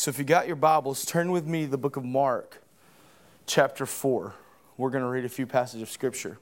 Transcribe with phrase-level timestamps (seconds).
[0.00, 2.62] So if you got your Bibles, turn with me to the book of Mark,
[3.44, 4.32] chapter 4.
[4.78, 6.38] We're going to read a few passages of scripture.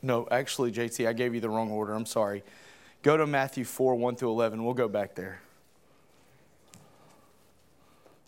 [0.00, 1.92] No, actually, JT, I gave you the wrong order.
[1.92, 2.42] I'm sorry.
[3.02, 4.64] Go to Matthew 4, 1 through 11.
[4.64, 5.42] We'll go back there.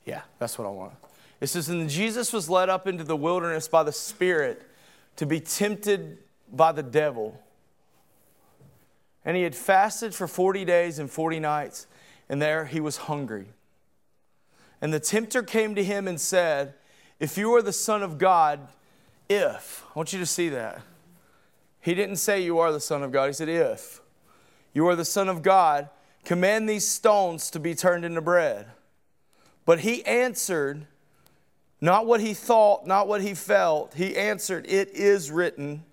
[0.05, 0.93] Yeah, that's what I want.
[1.41, 4.61] It says, And Jesus was led up into the wilderness by the Spirit
[5.17, 6.19] to be tempted
[6.53, 7.41] by the devil.
[9.25, 11.87] And he had fasted for 40 days and 40 nights
[12.29, 13.49] and there he was hungry.
[14.81, 16.75] And the tempter came to him and said,
[17.21, 18.61] If you are the Son of God,
[19.29, 20.83] if, I want you to see that.
[21.81, 24.01] He didn't say you are the Son of God, he said, If
[24.73, 25.89] you are the Son of God,
[26.25, 28.67] command these stones to be turned into bread.
[29.65, 30.87] But he answered,
[31.85, 33.93] not what he thought, not what he felt.
[33.93, 35.85] He answered, It is written.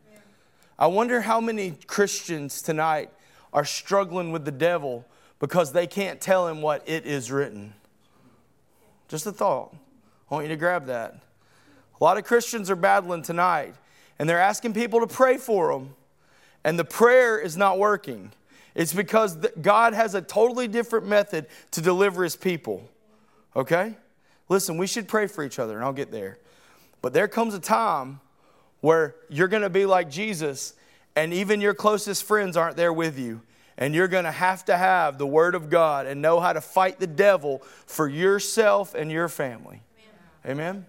[0.79, 3.11] I wonder how many Christians tonight
[3.51, 5.05] are struggling with the devil
[5.41, 7.73] because they can't tell him what it is written.
[9.09, 9.75] Just a thought.
[10.29, 11.15] I want you to grab that.
[11.99, 13.73] A lot of Christians are battling tonight,
[14.19, 15.95] and they're asking people to pray for them,
[16.63, 18.31] and the prayer is not working.
[18.75, 22.87] It's because God has a totally different method to deliver his people.
[23.55, 23.95] Okay?
[24.47, 26.37] Listen, we should pray for each other, and I'll get there.
[27.01, 28.19] But there comes a time
[28.81, 30.75] where you're going to be like Jesus,
[31.15, 33.41] and even your closest friends aren't there with you.
[33.77, 36.61] And you're going to have to have the Word of God and know how to
[36.61, 39.81] fight the devil for yourself and your family.
[40.45, 40.59] Amen.
[40.59, 40.85] Amen?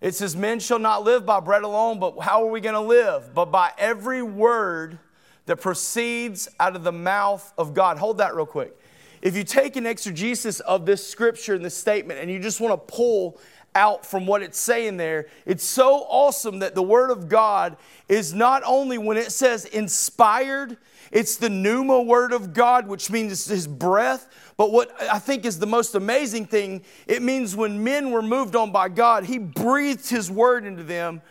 [0.00, 2.80] It says, Men shall not live by bread alone, but how are we going to
[2.80, 3.34] live?
[3.34, 4.98] But by every word
[5.46, 7.98] that proceeds out of the mouth of God.
[7.98, 8.76] Hold that real quick.
[9.22, 12.72] If you take an exegesis of this scripture and this statement and you just want
[12.72, 13.40] to pull
[13.74, 17.76] out from what it's saying there, it's so awesome that the Word of God
[18.08, 20.76] is not only when it says inspired,
[21.10, 24.28] it's the pneuma word of God, which means his breath.
[24.56, 28.56] But what I think is the most amazing thing, it means when men were moved
[28.56, 31.22] on by God, he breathed his word into them.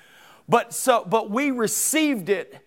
[0.48, 2.66] But so but we received it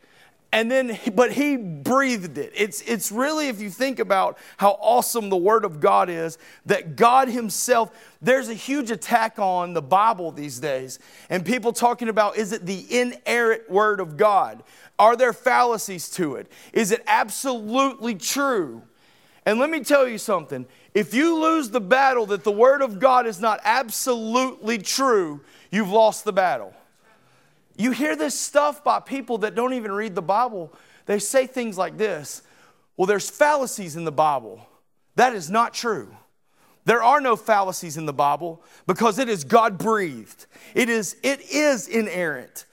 [0.52, 5.28] and then but he breathed it it's it's really if you think about how awesome
[5.28, 7.90] the word of god is that god himself
[8.20, 10.98] there's a huge attack on the bible these days
[11.30, 14.62] and people talking about is it the inerrant word of god
[14.98, 16.50] are there fallacies to it?
[16.72, 18.82] Is it absolutely true?
[19.44, 20.66] And let me tell you something.
[20.94, 25.90] If you lose the battle that the Word of God is not absolutely true, you've
[25.90, 26.74] lost the battle.
[27.76, 30.72] You hear this stuff by people that don't even read the Bible.
[31.06, 32.42] They say things like this
[32.96, 34.66] Well, there's fallacies in the Bible.
[35.16, 36.14] That is not true.
[36.84, 40.46] There are no fallacies in the Bible because it is God breathed.
[40.74, 42.64] It is, it is inerrant.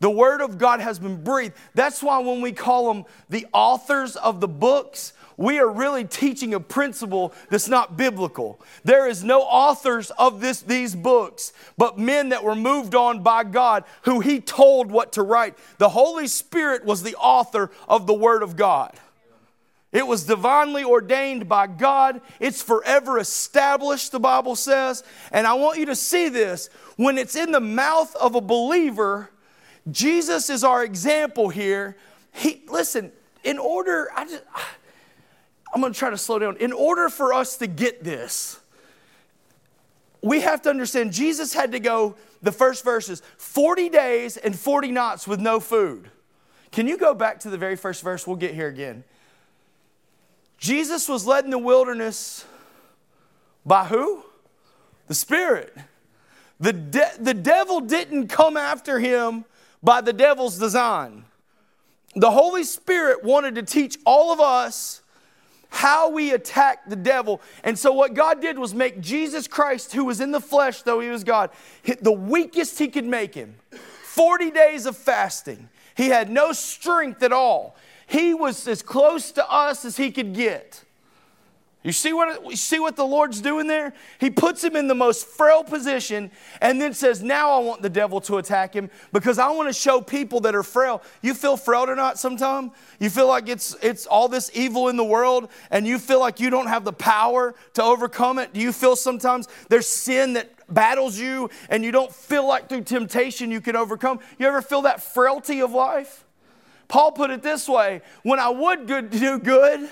[0.00, 1.54] The Word of God has been breathed.
[1.74, 6.52] That's why when we call them the authors of the books, we are really teaching
[6.52, 8.60] a principle that's not biblical.
[8.84, 13.44] There is no authors of this, these books, but men that were moved on by
[13.44, 15.56] God who He told what to write.
[15.78, 18.92] The Holy Spirit was the author of the Word of God.
[19.90, 22.20] It was divinely ordained by God.
[22.40, 25.02] It's forever established, the Bible says.
[25.32, 29.30] And I want you to see this when it's in the mouth of a believer
[29.90, 31.96] Jesus is our example here.
[32.32, 33.12] He listen,
[33.44, 34.42] in order I just
[35.72, 36.56] I'm going to try to slow down.
[36.56, 38.60] In order for us to get this,
[40.22, 44.90] we have to understand Jesus had to go the first verses 40 days and 40
[44.90, 46.10] nights with no food.
[46.70, 48.26] Can you go back to the very first verse?
[48.26, 49.04] We'll get here again.
[50.58, 52.44] Jesus was led in the wilderness
[53.64, 54.24] by who?
[55.06, 55.76] The Spirit.
[56.60, 59.44] The, de- the devil didn't come after him
[59.82, 61.24] by the devil's design.
[62.16, 65.02] The Holy Spirit wanted to teach all of us
[65.70, 67.40] how we attack the devil.
[67.62, 71.00] And so, what God did was make Jesus Christ, who was in the flesh, though
[71.00, 71.50] he was God,
[72.00, 73.56] the weakest he could make him.
[74.04, 75.68] 40 days of fasting.
[75.94, 77.76] He had no strength at all.
[78.06, 80.84] He was as close to us as he could get.
[81.88, 83.94] You see what, you see what the Lord's doing there?
[84.20, 86.30] He puts him in the most frail position
[86.60, 89.72] and then says, Now I want the devil to attack him because I want to
[89.72, 91.00] show people that are frail.
[91.22, 92.72] You feel frail or not sometime?
[93.00, 96.40] You feel like it's, it's all this evil in the world and you feel like
[96.40, 98.52] you don't have the power to overcome it?
[98.52, 102.82] Do you feel sometimes there's sin that battles you and you don't feel like through
[102.82, 104.20] temptation you can overcome?
[104.38, 106.26] You ever feel that frailty of life?
[106.86, 109.88] Paul put it this way when I would good, do good,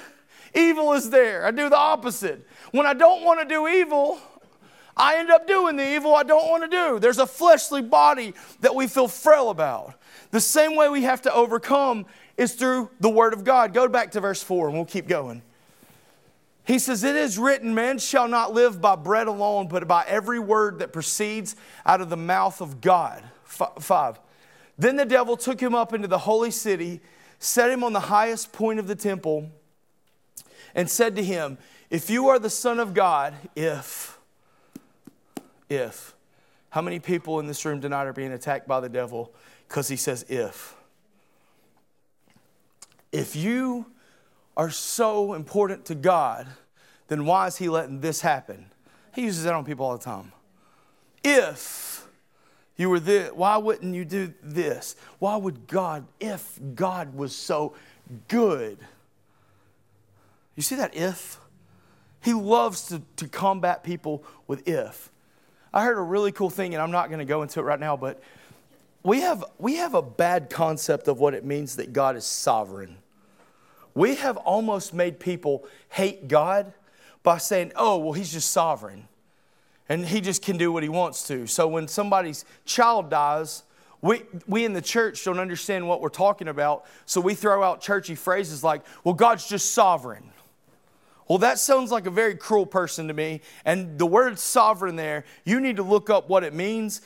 [0.57, 1.47] evil is there.
[1.47, 2.47] I do the opposite.
[2.73, 4.19] When I don't want to do evil,
[4.97, 6.99] I end up doing the evil I don't want to do.
[6.99, 9.95] There's a fleshly body that we feel frail about.
[10.31, 12.07] The same way we have to overcome
[12.37, 13.75] is through the Word of God.
[13.75, 15.43] Go back to verse 4 and we'll keep going.
[16.65, 20.41] He says, It is written, man shall not live by bread alone, but by every
[20.41, 21.55] word that proceeds
[21.85, 23.23] out of the mouth of God.
[23.47, 24.19] F- five.
[24.77, 27.01] Then the devil took him up into the holy city,
[27.39, 29.51] set him on the highest point of the temple,
[30.77, 31.59] and said to him,
[31.91, 34.21] If you are the Son of God, if,
[35.69, 36.15] if,
[36.71, 39.33] how many people in this room tonight are being attacked by the devil
[39.67, 40.77] because he says, if?
[43.11, 43.87] If you
[44.57, 46.47] are so important to God,
[47.09, 48.67] then why is he letting this happen?
[49.15, 50.33] He uses that on people all the time.
[51.25, 52.07] If
[52.77, 54.97] you were this, why wouldn't you do this?
[55.19, 57.75] Why would God, if God was so
[58.29, 58.79] good?
[60.57, 61.39] You see that if?
[62.23, 65.11] He loves to, to combat people with if.
[65.73, 67.79] I heard a really cool thing, and I'm not going to go into it right
[67.79, 68.21] now, but
[69.03, 72.97] we have, we have a bad concept of what it means that God is sovereign.
[73.95, 76.73] We have almost made people hate God
[77.23, 79.09] by saying, oh, well, he's just sovereign
[79.89, 81.47] and he just can do what he wants to.
[81.47, 83.63] So when somebody's child dies,
[84.03, 87.81] we, we in the church don't understand what we're talking about, so we throw out
[87.81, 90.25] churchy phrases like, well, God's just sovereign.
[91.29, 93.41] Well, that sounds like a very cruel person to me.
[93.65, 97.01] And the word sovereign there, you need to look up what it means.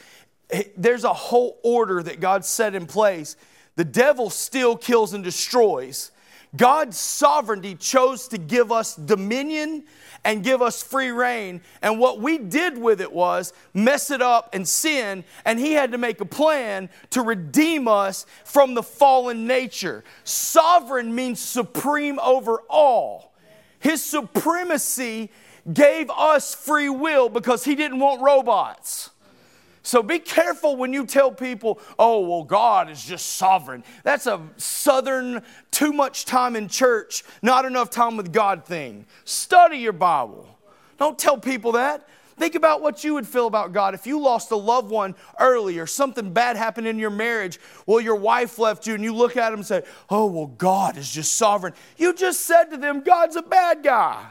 [0.77, 3.37] There's a whole order that God set in place.
[3.77, 6.11] The devil still kills and destroys.
[6.57, 9.85] God's sovereignty chose to give us dominion
[10.25, 11.61] and give us free reign.
[11.81, 15.25] And what we did with it was mess it up and sin.
[15.45, 20.05] And He had to make a plan to redeem us from the fallen nature.
[20.25, 23.30] Sovereign means supreme over all.
[23.81, 25.31] His supremacy
[25.71, 29.11] gave us free will because He didn't want robots.
[29.83, 33.83] So be careful when you tell people, oh, well, God is just sovereign.
[34.05, 39.07] That's a southern, too much time in church, not enough time with God thing.
[39.25, 40.47] Study your Bible.
[40.99, 42.07] Don't tell people that.
[42.41, 45.79] Think about what you would feel about God if you lost a loved one early
[45.79, 47.61] or something bad happened in your marriage.
[47.85, 50.97] Well, your wife left you and you look at him and say, Oh, well, God
[50.97, 51.75] is just sovereign.
[51.99, 54.25] You just said to them, God's a bad guy.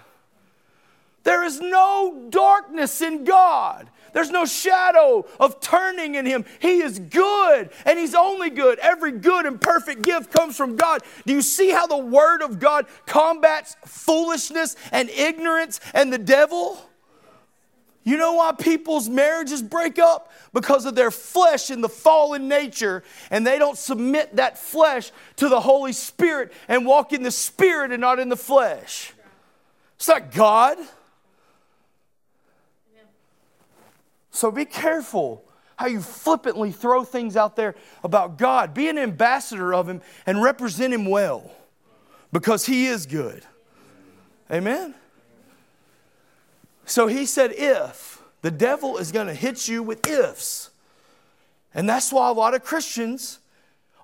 [1.21, 3.87] There is no darkness in God.
[4.11, 6.45] There's no shadow of turning in him.
[6.59, 8.79] He is good and he's only good.
[8.79, 11.03] Every good and perfect gift comes from God.
[11.27, 16.88] Do you see how the word of God combats foolishness and ignorance and the devil?
[18.09, 20.31] You know why people's marriages break up?
[20.51, 25.47] Because of their flesh and the fallen nature, and they don't submit that flesh to
[25.47, 29.13] the Holy Spirit and walk in the Spirit and not in the flesh.
[29.97, 30.79] It's not God.
[34.31, 35.43] So be careful
[35.75, 38.73] how you flippantly throw things out there about God.
[38.73, 41.51] Be an ambassador of Him and represent Him well
[42.31, 43.43] because He is good.
[44.51, 44.95] Amen?
[46.89, 50.71] So he said, if the devil is going to hit you with ifs.
[51.73, 53.39] And that's why a lot of Christians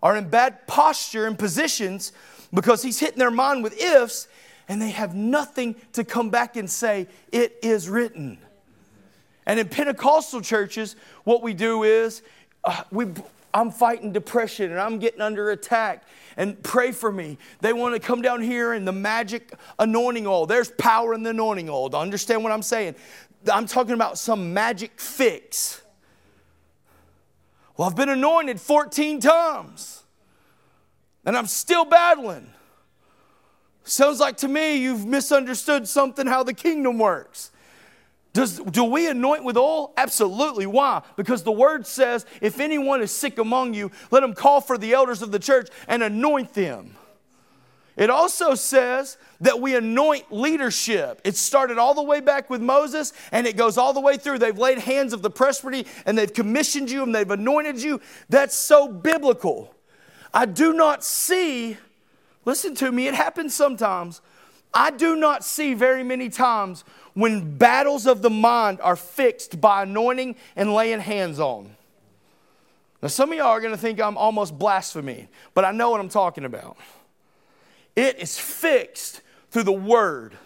[0.04, 2.12] are in bad posture and positions
[2.54, 4.28] because he's hitting their mind with ifs
[4.68, 8.38] and they have nothing to come back and say, It is written.
[9.48, 12.22] And in Pentecostal churches, what we do is
[12.64, 13.08] uh, we,
[13.56, 16.04] I'm fighting depression and I'm getting under attack
[16.36, 17.38] and pray for me.
[17.62, 20.46] They want to come down here in the magic anointing oil.
[20.46, 21.88] There's power in the anointing oil.
[21.88, 22.96] Do understand what I'm saying?
[23.50, 25.82] I'm talking about some magic fix.
[27.78, 30.04] Well, I've been anointed 14 times
[31.24, 32.50] and I'm still battling.
[33.86, 37.52] Sounds like to me you've misunderstood something how the kingdom works.
[38.36, 39.94] Does, do we anoint with oil?
[39.96, 40.66] Absolutely.
[40.66, 41.02] Why?
[41.16, 44.92] Because the word says, if anyone is sick among you, let him call for the
[44.92, 46.98] elders of the church and anoint them.
[47.96, 51.22] It also says that we anoint leadership.
[51.24, 54.40] It started all the way back with Moses and it goes all the way through.
[54.40, 58.02] They've laid hands of the presbytery and they've commissioned you and they've anointed you.
[58.28, 59.74] That's so biblical.
[60.34, 61.78] I do not see,
[62.44, 64.20] listen to me, it happens sometimes.
[64.74, 66.84] I do not see very many times
[67.16, 71.76] when battles of the mind are fixed by anointing and laying hands on.
[73.02, 76.00] Now, some of y'all are going to think I'm almost blasphemy, but I know what
[76.00, 76.78] I'm talking about.
[77.96, 80.38] It is fixed through the word.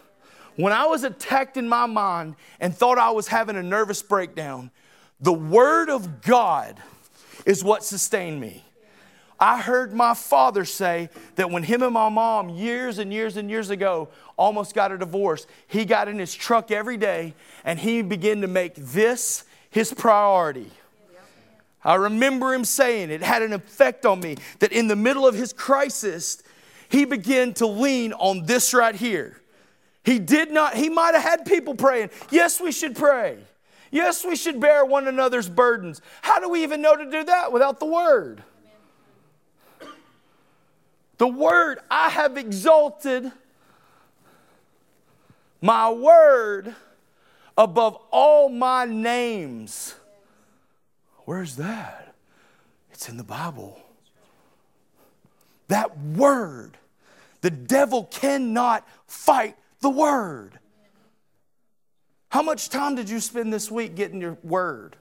[0.56, 4.72] When I was attacked in my mind and thought I was having a nervous breakdown,
[5.20, 6.80] the word of God
[7.46, 8.64] is what sustained me.
[9.39, 13.50] I heard my father say that when him and my mom, years and years and
[13.50, 18.01] years ago, almost got a divorce, he got in his truck every day and he
[18.01, 20.72] began to make this his priority.
[21.84, 25.36] I remember him saying it had an effect on me that in the middle of
[25.36, 26.43] his crisis,
[26.89, 29.39] he began to lean on this right here.
[30.03, 32.10] He did not, he might have had people praying.
[32.31, 33.38] Yes, we should pray.
[33.91, 36.01] Yes, we should bear one another's burdens.
[36.22, 38.43] How do we even know to do that without the word?
[41.20, 43.32] The word, I have exalted
[45.62, 46.74] my word
[47.58, 49.96] above all my names.
[51.26, 52.16] Where's that?
[52.92, 53.80] It's in the Bible.
[55.68, 56.78] That word,
[57.42, 60.58] the devil cannot fight the word.
[62.30, 64.96] How much time did you spend this week getting your word?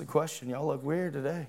[0.00, 0.48] A question.
[0.48, 1.46] Y'all look weird today.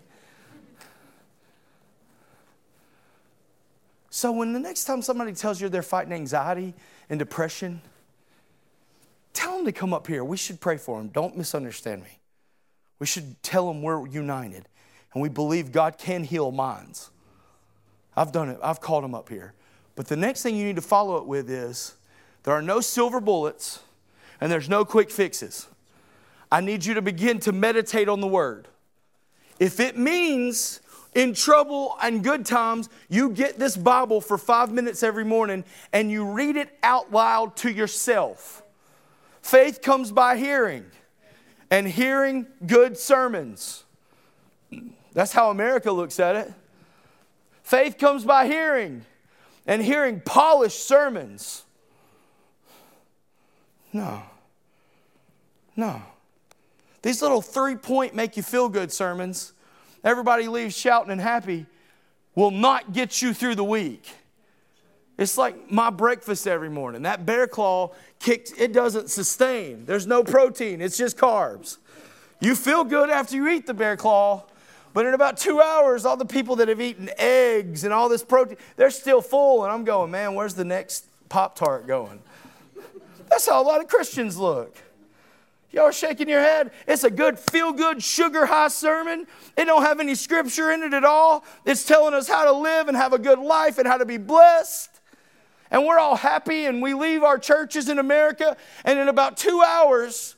[4.09, 6.73] So, when the next time somebody tells you they're fighting anxiety
[7.09, 7.81] and depression,
[9.33, 10.23] tell them to come up here.
[10.23, 11.07] We should pray for them.
[11.07, 12.19] Don't misunderstand me.
[12.99, 14.67] We should tell them we're united
[15.13, 17.09] and we believe God can heal minds.
[18.15, 19.53] I've done it, I've called them up here.
[19.95, 21.95] But the next thing you need to follow it with is
[22.43, 23.79] there are no silver bullets
[24.39, 25.67] and there's no quick fixes.
[26.53, 28.67] I need you to begin to meditate on the word.
[29.57, 30.81] If it means
[31.15, 36.11] in trouble and good times, you get this Bible for five minutes every morning and
[36.11, 38.61] you read it out loud to yourself.
[39.41, 40.85] Faith comes by hearing,
[41.71, 43.83] and hearing good sermons.
[45.11, 46.53] That's how America looks at it.
[47.63, 49.05] Faith comes by hearing,
[49.65, 51.63] and hearing polished sermons.
[53.91, 54.21] No.
[55.75, 56.03] No.
[57.03, 59.53] These little three point make you feel good sermons,
[60.03, 61.67] everybody leaves shouting and happy,
[62.33, 64.09] will not get you through the week.
[65.17, 67.03] It's like my breakfast every morning.
[67.03, 69.85] That bear claw kicks, it doesn't sustain.
[69.85, 71.77] There's no protein, it's just carbs.
[72.39, 74.45] You feel good after you eat the bear claw,
[74.93, 78.23] but in about two hours, all the people that have eaten eggs and all this
[78.23, 79.63] protein, they're still full.
[79.63, 82.21] And I'm going, man, where's the next Pop Tart going?
[83.29, 84.77] That's how a lot of Christians look.
[85.73, 86.71] Y'all are shaking your head.
[86.87, 89.25] It's a good, feel good, sugar high sermon.
[89.57, 91.43] It don't have any scripture in it at all.
[91.65, 94.17] It's telling us how to live and have a good life and how to be
[94.17, 94.91] blessed.
[95.71, 99.63] And we're all happy and we leave our churches in America, and in about two
[99.65, 100.35] hours,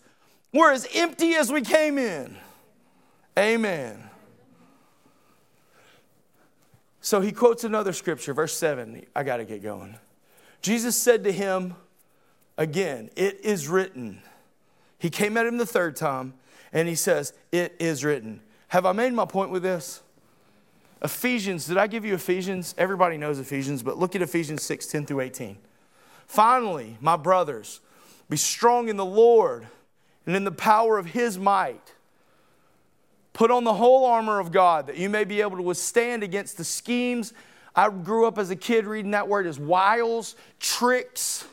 [0.53, 2.37] we're as empty as we came in.
[3.37, 4.09] Amen.
[7.01, 9.05] So he quotes another scripture, verse 7.
[9.13, 9.97] I got to get going.
[10.61, 11.75] Jesus said to him
[12.57, 14.21] again, It is written.
[14.97, 16.33] He came at him the third time
[16.71, 18.41] and he says, It is written.
[18.69, 20.01] Have I made my point with this?
[21.01, 22.73] Ephesians, did I give you Ephesians?
[22.77, 25.57] Everybody knows Ephesians, but look at Ephesians 6 10 through 18.
[26.25, 27.81] Finally, my brothers,
[28.29, 29.67] be strong in the Lord
[30.25, 31.93] and in the power of his might.
[33.33, 36.57] Put on the whole armor of God that you may be able to withstand against
[36.57, 37.33] the schemes.
[37.75, 41.45] I grew up as a kid reading that word as wiles, tricks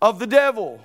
[0.00, 0.80] of the devil.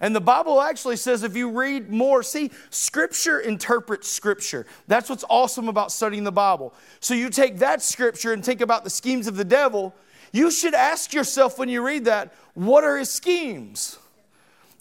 [0.00, 4.66] And the Bible actually says if you read more, see, Scripture interprets Scripture.
[4.86, 6.74] That's what's awesome about studying the Bible.
[7.00, 9.94] So you take that Scripture and think about the schemes of the devil.
[10.32, 13.98] You should ask yourself when you read that, what are his schemes?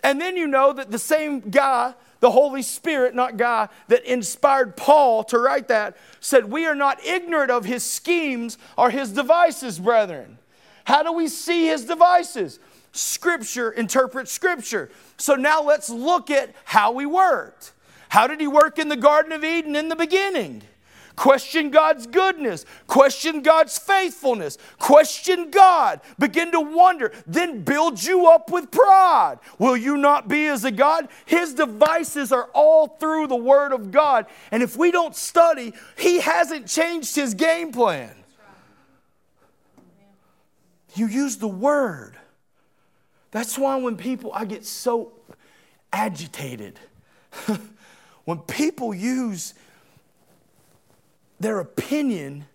[0.04, 1.96] And then you know that the same guy
[2.26, 7.06] the Holy Spirit, not God, that inspired Paul to write that, said, We are not
[7.06, 10.40] ignorant of his schemes or his devices, brethren.
[10.86, 12.60] How do we see his devices?
[12.96, 14.90] Scripture interprets Scripture.
[15.18, 17.74] So now let's look at how he worked.
[18.10, 20.64] How did he work in the Garden of Eden in the beginning?
[21.16, 22.66] Question God's goodness.
[22.88, 24.58] Question God's faithfulness.
[24.80, 26.02] Question God.
[26.20, 27.14] Begin to wonder.
[27.26, 29.38] Then build you up with pride.
[29.58, 31.08] Will you not be as a God?
[31.26, 34.26] His devices are all through the Word of God.
[34.52, 38.14] And if we don't study, He hasn't changed His game plan.
[40.96, 42.18] You use the Word.
[43.36, 45.12] That's why when people, I get so
[45.92, 46.80] agitated.
[48.24, 49.54] when people use
[51.42, 52.46] their opinion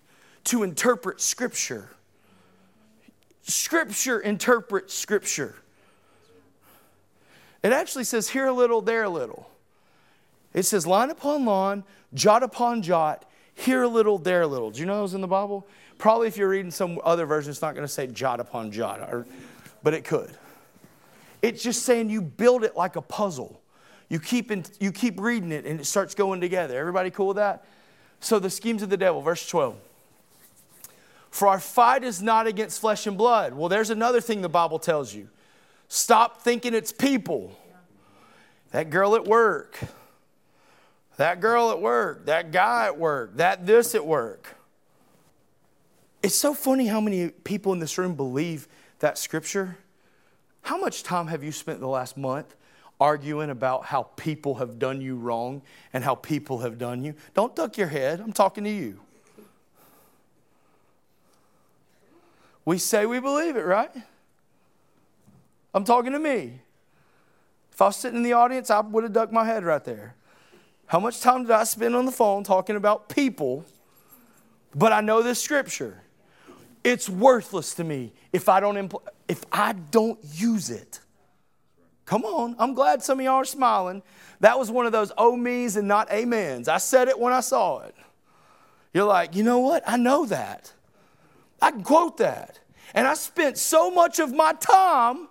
[0.45, 1.91] to interpret Scripture.
[3.43, 5.55] Scripture interprets Scripture.
[7.63, 9.51] It actually says here a little, there a little.
[10.55, 11.85] It says line upon line,
[12.15, 14.71] jot upon jot, here a little, there a little.
[14.71, 15.67] Do you know those in the Bible?
[15.99, 19.01] Probably if you're reading some other version, it's not going to say jot upon jot,
[19.01, 19.27] or,
[19.83, 20.35] but it could.
[21.43, 23.61] It's just saying you build it like a puzzle.
[24.09, 26.79] You keep, in, you keep reading it and it starts going together.
[26.79, 27.65] Everybody cool with that?
[28.19, 29.77] So, the schemes of the devil, verse 12.
[31.31, 33.55] For our fight is not against flesh and blood.
[33.55, 35.29] Well, there's another thing the Bible tells you.
[35.89, 37.57] Stop thinking it's people.
[38.73, 39.79] That girl at work,
[41.17, 44.57] that girl at work, that guy at work, that this at work.
[46.23, 48.69] It's so funny how many people in this room believe
[49.01, 49.79] that scripture.
[50.63, 52.55] How much time have you spent the last month
[53.01, 55.63] arguing about how people have done you wrong
[55.93, 57.15] and how people have done you?
[57.35, 58.21] Don't duck your head.
[58.21, 59.01] I'm talking to you.
[62.65, 63.91] We say we believe it, right?
[65.75, 66.61] I'm talking to me.
[67.73, 70.15] If I was sitting in the audience, I would have ducked my head right there.
[70.87, 73.65] How much time did I spend on the phone talking about people?
[74.75, 76.03] But I know this scripture.
[76.83, 81.01] It's worthless to me if I don't impl- if I don't use it.
[82.07, 84.03] Come on, I'm glad some of y'all are smiling.
[84.41, 86.69] That was one of those oh me's and not amens.
[86.69, 87.95] I said it when I saw it.
[88.93, 89.83] You're like, you know what?
[89.87, 90.73] I know that.
[91.63, 92.59] I can quote that.
[92.95, 95.29] And I spent so much of my time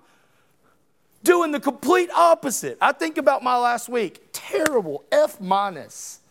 [1.24, 2.78] doing the complete opposite.
[2.80, 4.30] I think about my last week.
[4.32, 6.22] Terrible, F minus.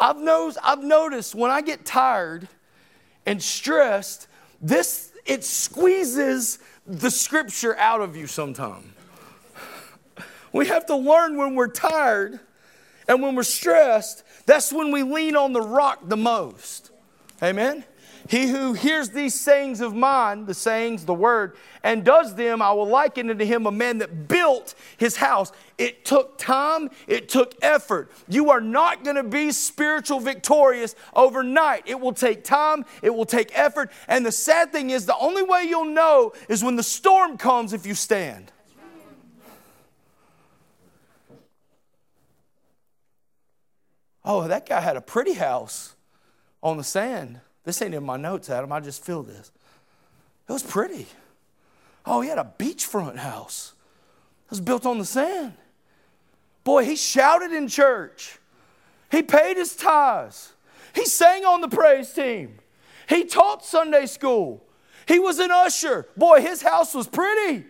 [0.00, 2.48] I've noticed, I've noticed when I get tired
[3.26, 4.28] and stressed,
[4.60, 8.86] this it squeezes the scripture out of you sometimes.
[10.52, 12.40] We have to learn when we're tired
[13.08, 16.90] and when we're stressed, that's when we lean on the rock the most.
[17.42, 17.84] Amen?
[18.28, 22.72] He who hears these sayings of mine, the sayings, the word, and does them, I
[22.72, 25.52] will liken unto him a man that built his house.
[25.78, 28.10] It took time, it took effort.
[28.28, 31.82] You are not going to be spiritual victorious overnight.
[31.86, 33.90] It will take time, it will take effort.
[34.08, 37.72] And the sad thing is, the only way you'll know is when the storm comes
[37.72, 38.52] if you stand.
[44.24, 45.96] Oh, that guy had a pretty house
[46.62, 47.40] on the sand.
[47.64, 48.72] This ain't in my notes, Adam.
[48.72, 49.52] I just feel this.
[50.48, 51.06] It was pretty.
[52.04, 53.74] Oh, he had a beachfront house.
[54.46, 55.54] It was built on the sand.
[56.64, 58.38] Boy, he shouted in church.
[59.10, 60.52] He paid his tithes.
[60.94, 62.58] He sang on the praise team.
[63.08, 64.64] He taught Sunday school.
[65.06, 66.06] He was an usher.
[66.16, 67.64] Boy, his house was pretty.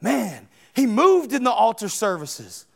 [0.00, 2.66] Man, he moved in the altar services.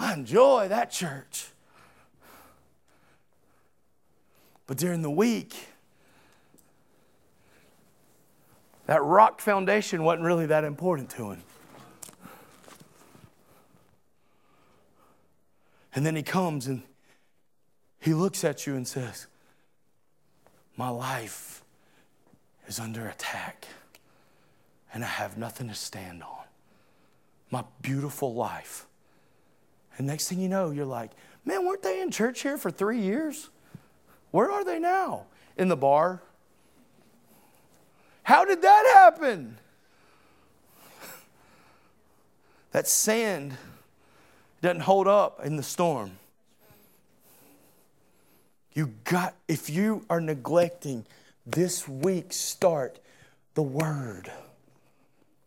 [0.00, 1.48] I enjoy that church.
[4.66, 5.54] But during the week,
[8.86, 11.42] that rock foundation wasn't really that important to him.
[15.94, 16.82] And then he comes and
[18.00, 19.26] he looks at you and says,
[20.78, 21.62] My life
[22.66, 23.66] is under attack,
[24.94, 26.44] and I have nothing to stand on.
[27.50, 28.86] My beautiful life
[29.98, 31.10] and next thing you know, you're like,
[31.44, 33.50] man, weren't they in church here for three years?
[34.30, 35.26] Where are they now?
[35.56, 36.22] In the bar?
[38.22, 39.58] How did that happen?
[42.72, 43.56] That sand
[44.62, 46.12] doesn't hold up in the storm.
[48.74, 51.04] You got, if you are neglecting
[51.44, 53.00] this week, start
[53.54, 54.30] the word.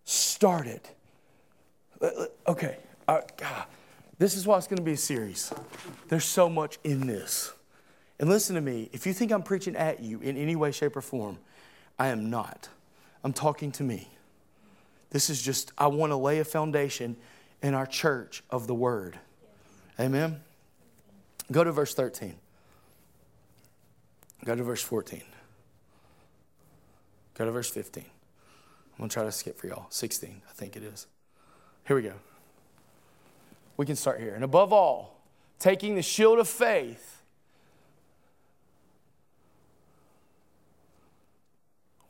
[0.04, 0.90] Start it.
[2.02, 2.78] Uh, uh, okay.
[3.08, 3.22] Uh.
[4.18, 5.52] This is why it's going to be a series.
[6.08, 7.54] There's so much in this.
[8.20, 10.96] And listen to me if you think I'm preaching at you in any way, shape,
[10.96, 11.40] or form,
[11.98, 12.70] I am not.
[13.24, 14.10] I'm talking to me.
[15.10, 17.16] This is just, I want to lay a foundation
[17.62, 19.18] in our church of the word.
[20.00, 20.42] Amen?
[21.52, 22.36] Go to verse 13.
[24.46, 25.22] Go to verse 14.
[27.36, 28.04] Go to verse 15.
[28.04, 29.88] I'm going to try to skip for y'all.
[29.90, 31.08] 16, I think it is.
[31.88, 32.14] Here we go.
[33.78, 34.36] We can start here.
[34.36, 35.22] And above all,
[35.60, 37.22] taking the shield of faith.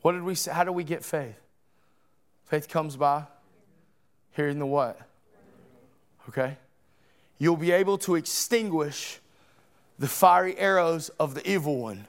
[0.02, 0.52] What did we say?
[0.52, 1.40] How do we get faith?
[2.44, 3.24] Faith comes by
[4.32, 5.00] hearing the what?
[6.28, 6.56] Okay?
[7.38, 9.20] You'll be able to extinguish
[9.98, 12.06] the fiery arrows of the evil one.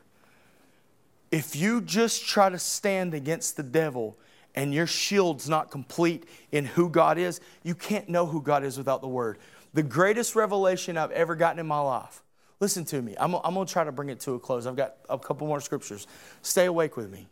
[1.31, 4.17] If you just try to stand against the devil
[4.55, 8.77] and your shield's not complete in who God is, you can't know who God is
[8.77, 9.37] without the Word.
[9.73, 12.23] The greatest revelation I've ever gotten in my life.
[12.61, 13.15] Listen to me.
[13.19, 14.65] I'm, I'm going to try to bring it to a close.
[14.65, 16.07] I've got a couple more scriptures.
[16.41, 17.27] Stay awake with me.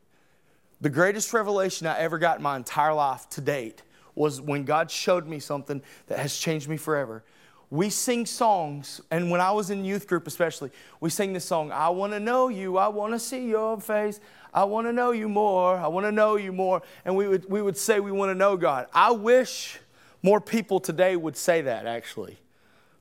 [0.81, 3.83] The greatest revelation I ever got in my entire life to date
[4.15, 7.23] was when God showed me something that has changed me forever.
[7.69, 11.71] We sing songs, and when I was in youth group especially, we sing this song,
[11.71, 14.19] I want to know you, I want to see your face,
[14.53, 15.77] I want to know you more.
[15.77, 16.83] I want to know you more.
[17.05, 18.87] And we would, we would say we want to know God.
[18.93, 19.79] I wish
[20.21, 22.37] more people today would say that, actually.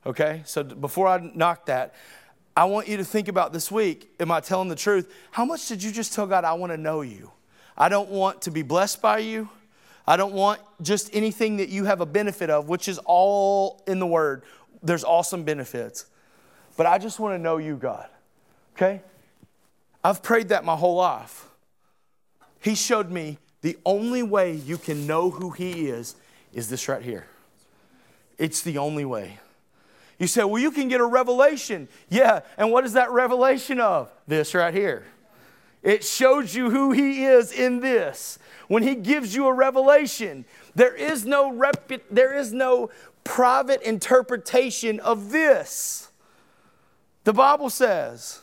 [0.05, 0.41] Okay?
[0.45, 1.93] So before I knock that,
[2.55, 4.11] I want you to think about this week.
[4.19, 5.11] Am I telling the truth?
[5.31, 7.31] How much did you just tell God, I want to know you?
[7.77, 9.49] I don't want to be blessed by you.
[10.05, 13.99] I don't want just anything that you have a benefit of, which is all in
[13.99, 14.43] the Word.
[14.81, 16.05] there's awesome benefits.
[16.75, 18.09] But I just want to know you, God.
[18.75, 19.01] Okay?
[20.03, 21.47] I've prayed that my whole life.
[22.59, 26.15] He showed me the only way you can know who He is
[26.53, 27.25] is this right here.
[28.37, 29.39] It's the only way.
[30.19, 31.87] You say, well, you can get a revelation.
[32.09, 34.11] Yeah, and what is that revelation of?
[34.27, 35.05] This right here.
[35.81, 38.39] It shows you who He is in this.
[38.67, 42.89] When He gives you a revelation, there is no, repu- there is no
[43.23, 46.09] private interpretation of this.
[47.23, 48.42] The Bible says,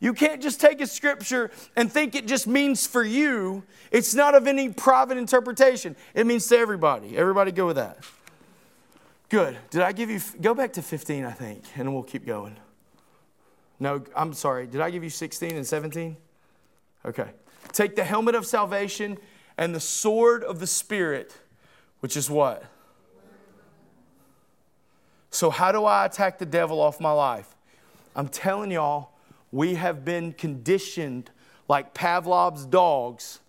[0.00, 3.62] you can't just take a scripture and think it just means for you.
[3.90, 5.94] It's not of any private interpretation.
[6.14, 7.16] It means to everybody.
[7.16, 7.98] Everybody go with that.
[9.28, 9.58] Good.
[9.68, 12.56] Did I give you, go back to 15, I think, and we'll keep going.
[13.78, 14.66] No, I'm sorry.
[14.66, 16.16] Did I give you 16 and 17?
[17.04, 17.28] Okay.
[17.72, 19.18] Take the helmet of salvation
[19.56, 21.32] and the sword of the Spirit,
[22.00, 22.64] which is what?
[25.30, 27.54] So, how do I attack the devil off my life?
[28.16, 29.12] I'm telling y'all,
[29.52, 31.30] we have been conditioned
[31.68, 33.40] like Pavlov's dogs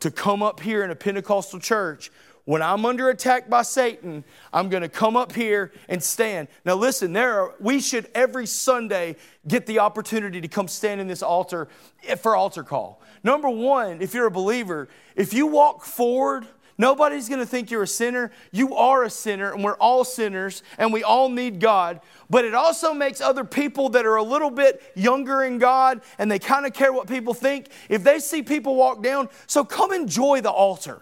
[0.00, 2.10] to come up here in a Pentecostal church.
[2.44, 6.46] When I'm under attack by Satan, I'm going to come up here and stand.
[6.64, 9.16] Now, listen, there are, we should every Sunday
[9.48, 11.66] get the opportunity to come stand in this altar
[12.06, 13.02] eh, for altar call.
[13.24, 16.46] Number one, if you're a believer, if you walk forward
[16.78, 18.30] Nobody's going to think you're a sinner.
[18.52, 22.00] You are a sinner, and we're all sinners, and we all need God.
[22.28, 26.30] But it also makes other people that are a little bit younger in God and
[26.30, 29.92] they kind of care what people think, if they see people walk down, so come
[29.92, 31.00] enjoy the altar.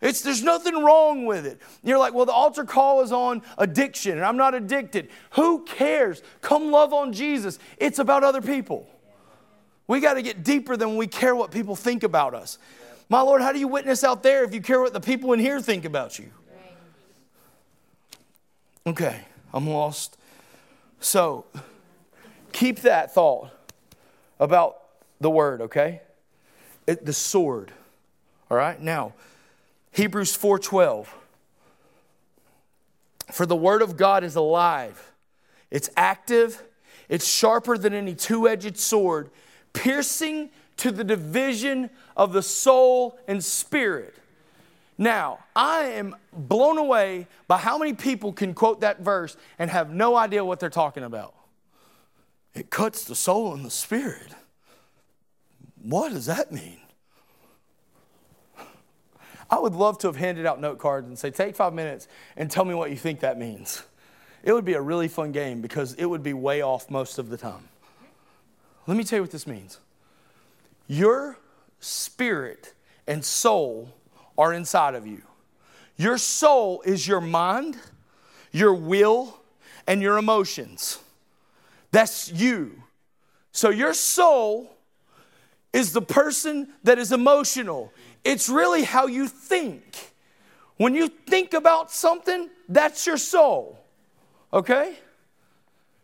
[0.00, 1.60] It's, there's nothing wrong with it.
[1.82, 5.08] You're like, well, the altar call is on addiction, and I'm not addicted.
[5.32, 6.22] Who cares?
[6.40, 7.58] Come love on Jesus.
[7.76, 8.88] It's about other people.
[9.86, 12.58] We got to get deeper than we care what people think about us.
[13.10, 15.40] My Lord, how do you witness out there if you care what the people in
[15.40, 16.30] here think about you?
[18.86, 20.16] Okay, I'm lost.
[21.00, 21.44] So,
[22.52, 23.50] keep that thought
[24.38, 24.78] about
[25.20, 26.02] the word, okay?
[26.86, 27.72] It, the sword.
[28.48, 28.80] All right?
[28.80, 29.14] Now,
[29.90, 31.08] Hebrews 4:12.
[33.32, 35.12] For the word of God is alive.
[35.70, 36.62] It's active.
[37.08, 39.30] It's sharper than any two-edged sword,
[39.72, 44.14] piercing to the division of the soul and spirit.
[44.98, 49.90] Now, I am blown away by how many people can quote that verse and have
[49.90, 51.34] no idea what they're talking about.
[52.54, 54.34] It cuts the soul and the spirit.
[55.82, 56.76] What does that mean?
[59.50, 62.06] I would love to have handed out note cards and say, take five minutes
[62.36, 63.82] and tell me what you think that means.
[64.42, 67.30] It would be a really fun game because it would be way off most of
[67.30, 67.70] the time.
[68.86, 69.78] Let me tell you what this means.
[70.86, 71.38] Your
[71.80, 72.74] spirit
[73.06, 73.92] and soul
[74.38, 75.22] are inside of you.
[75.96, 77.76] Your soul is your mind,
[78.52, 79.38] your will,
[79.86, 80.98] and your emotions.
[81.90, 82.82] That's you.
[83.52, 84.70] So your soul
[85.72, 87.92] is the person that is emotional.
[88.24, 90.12] It's really how you think.
[90.76, 93.78] When you think about something, that's your soul.
[94.52, 94.96] Okay?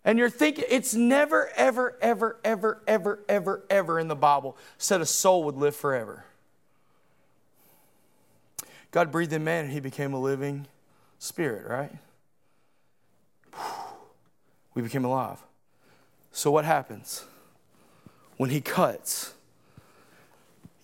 [0.06, 5.00] And you're thinking, it's never, ever, ever, ever, ever, ever, ever in the Bible said
[5.00, 6.24] a soul would live forever.
[8.92, 10.68] God breathed in man and he became a living
[11.18, 11.90] spirit, right?
[14.74, 15.42] We became alive.
[16.30, 17.24] So what happens?
[18.36, 19.34] When he cuts,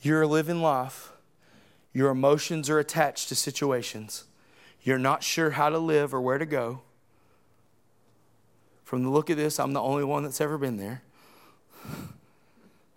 [0.00, 1.12] you're living life,
[1.92, 4.24] your emotions are attached to situations,
[4.82, 6.80] you're not sure how to live or where to go
[8.92, 11.00] from the look of this, I'm the only one that's ever been there.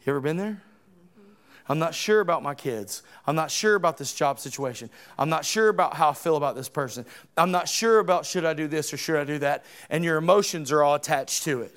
[0.06, 0.62] You ever been there?
[0.62, 1.32] Mm-hmm.
[1.70, 3.02] I'm not sure about my kids.
[3.26, 4.90] I'm not sure about this job situation.
[5.18, 7.06] I'm not sure about how I feel about this person.
[7.38, 9.64] I'm not sure about should I do this or should I do that.
[9.90, 11.74] And your emotions are all attached to it.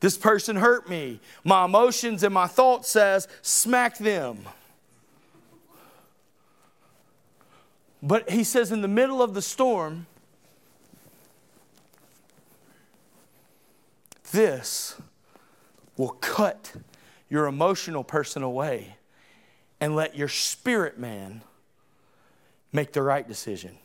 [0.00, 1.20] This person hurt me.
[1.44, 4.38] My emotions and my thought says, smack them.
[8.02, 10.06] But he says, in the middle of the storm,
[14.34, 14.96] This
[15.96, 16.72] will cut
[17.28, 18.96] your emotional person away
[19.80, 21.42] and let your spirit man
[22.72, 23.78] make the right decision.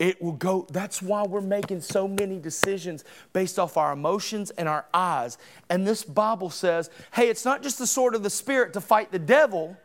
[0.00, 4.68] It will go, that's why we're making so many decisions based off our emotions and
[4.68, 5.38] our eyes.
[5.70, 9.12] And this Bible says, hey, it's not just the sword of the Spirit to fight
[9.12, 9.76] the devil,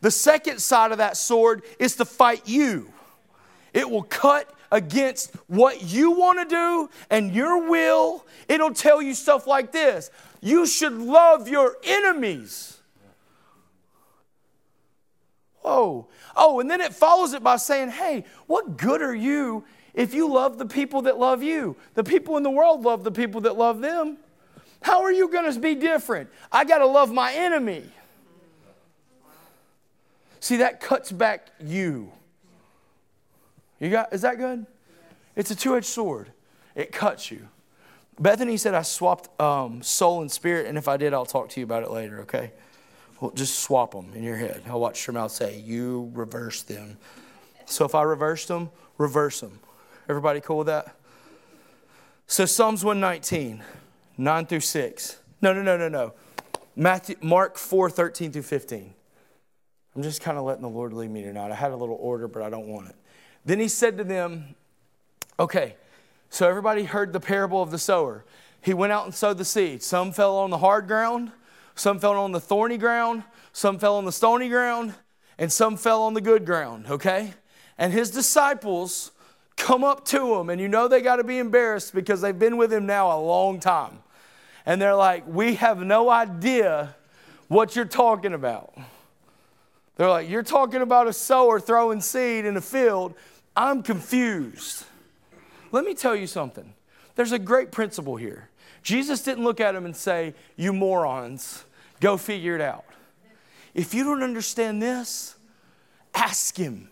[0.00, 2.90] the second side of that sword is to fight you.
[3.74, 9.14] It will cut against what you want to do and your will, it'll tell you
[9.14, 12.80] stuff like this You should love your enemies.
[15.64, 20.14] Oh, oh, and then it follows it by saying, Hey, what good are you if
[20.14, 23.42] you love the people that love you, the people in the world love the people
[23.42, 24.16] that love them.
[24.80, 26.30] How are you going to be different?
[26.50, 27.84] I got to love my enemy.
[30.40, 32.10] See, that cuts back you.
[33.82, 34.64] You got, is that good?
[35.34, 36.30] It's a two edged sword,
[36.76, 37.48] it cuts you.
[38.20, 41.60] Bethany said I swapped um, soul and spirit, and if I did, I'll talk to
[41.60, 42.52] you about it later, okay?
[43.20, 44.62] Well, just swap them in your head.
[44.68, 46.96] I'll watch your mouth say, You reverse them.
[47.64, 49.58] So if I reverse them, reverse them.
[50.08, 50.94] Everybody cool with that?
[52.28, 53.64] So Psalms 119,
[54.16, 55.18] 9 through 6.
[55.40, 56.14] No, no, no, no, no.
[56.76, 58.94] Matthew, Mark 4, 13 through 15.
[59.96, 61.50] I'm just kind of letting the Lord lead me tonight.
[61.50, 62.96] I had a little order, but I don't want it.
[63.44, 64.54] Then he said to them,
[65.38, 65.76] Okay,
[66.30, 68.24] so everybody heard the parable of the sower.
[68.60, 69.82] He went out and sowed the seed.
[69.82, 71.32] Some fell on the hard ground,
[71.74, 74.94] some fell on the thorny ground, some fell on the stony ground,
[75.38, 77.34] and some fell on the good ground, okay?
[77.76, 79.10] And his disciples
[79.56, 82.56] come up to him, and you know they got to be embarrassed because they've been
[82.56, 83.98] with him now a long time.
[84.64, 86.94] And they're like, We have no idea
[87.48, 88.74] what you're talking about.
[89.96, 93.14] They're like, You're talking about a sower throwing seed in a field.
[93.56, 94.84] I'm confused.
[95.70, 96.74] Let me tell you something.
[97.14, 98.48] There's a great principle here.
[98.82, 101.64] Jesus didn't look at him and say, You morons,
[102.00, 102.84] go figure it out.
[103.74, 105.36] If you don't understand this,
[106.14, 106.88] ask him.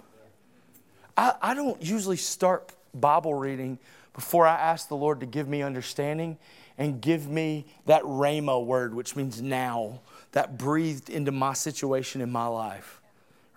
[1.17, 3.79] I, I don't usually start Bible reading
[4.15, 6.39] before I ask the Lord to give me understanding
[6.79, 10.01] and give me that rhema word, which means now,
[10.33, 13.01] that breathed into my situation in my life,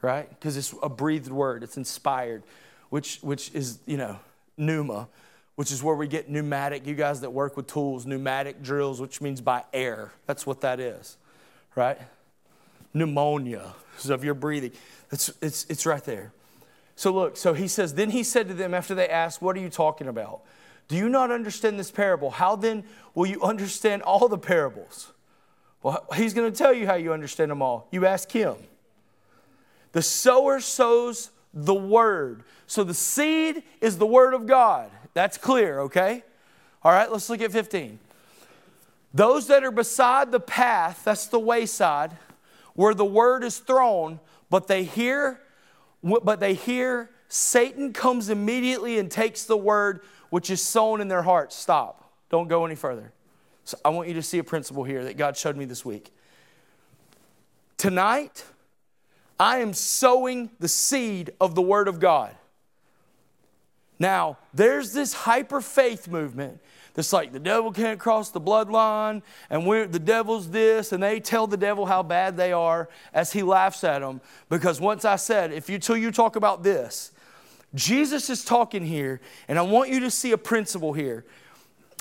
[0.02, 0.30] right?
[0.30, 2.44] Because it's a breathed word, it's inspired,
[2.94, 4.20] which, which is, you know,
[4.56, 5.08] pneuma,
[5.56, 6.86] which is where we get pneumatic.
[6.86, 10.12] You guys that work with tools, pneumatic drills, which means by air.
[10.28, 11.18] That's what that is,
[11.74, 11.98] right?
[12.94, 14.74] Pneumonia, so if you're breathing,
[15.12, 16.34] it's, it's, it's right there.
[16.96, 19.62] So look, so he says, Then he said to them after they asked, What are
[19.62, 20.42] you talking about?
[20.88, 22.30] Do you not understand this parable?
[22.30, 22.84] How then
[23.16, 25.12] will you understand all the parables?
[25.82, 27.88] Well, he's going to tell you how you understand them all.
[27.90, 28.54] You ask him.
[29.94, 32.44] The sower sows the word.
[32.68, 34.90] So the seed is the word of God.
[35.14, 36.24] That's clear, okay?
[36.84, 38.00] All right, let's look at 15.
[39.14, 42.18] Those that are beside the path, that's the wayside,
[42.74, 45.40] where the word is thrown, but they hear
[46.04, 51.22] but they hear Satan comes immediately and takes the word which is sown in their
[51.22, 51.56] hearts.
[51.56, 52.12] Stop.
[52.30, 53.14] Don't go any further.
[53.64, 56.12] So I want you to see a principle here that God showed me this week.
[57.78, 58.44] Tonight,
[59.40, 62.36] I am sowing the seed of the Word of God.
[64.00, 66.60] Now, there's this hyper faith movement
[66.94, 71.20] that's like the devil can't cross the bloodline, and we're, the devil's this, and they
[71.20, 74.22] tell the devil how bad they are as he laughs at them.
[74.50, 77.12] Because once I said, if you till you talk about this,
[77.74, 81.26] Jesus is talking here, and I want you to see a principle here.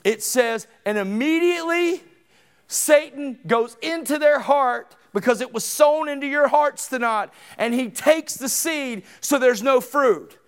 [0.04, 2.02] It says, and immediately
[2.72, 7.90] Satan goes into their heart because it was sown into your hearts tonight, and he
[7.90, 10.38] takes the seed so there's no fruit.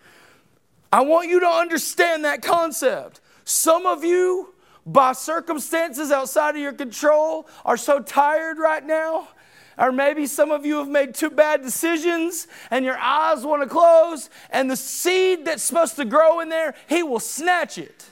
[0.92, 3.20] I want you to understand that concept.
[3.44, 4.54] Some of you,
[4.86, 9.28] by circumstances outside of your control, are so tired right now.
[9.76, 13.68] Or maybe some of you have made two bad decisions and your eyes want to
[13.68, 18.06] close, and the seed that's supposed to grow in there, He will snatch it.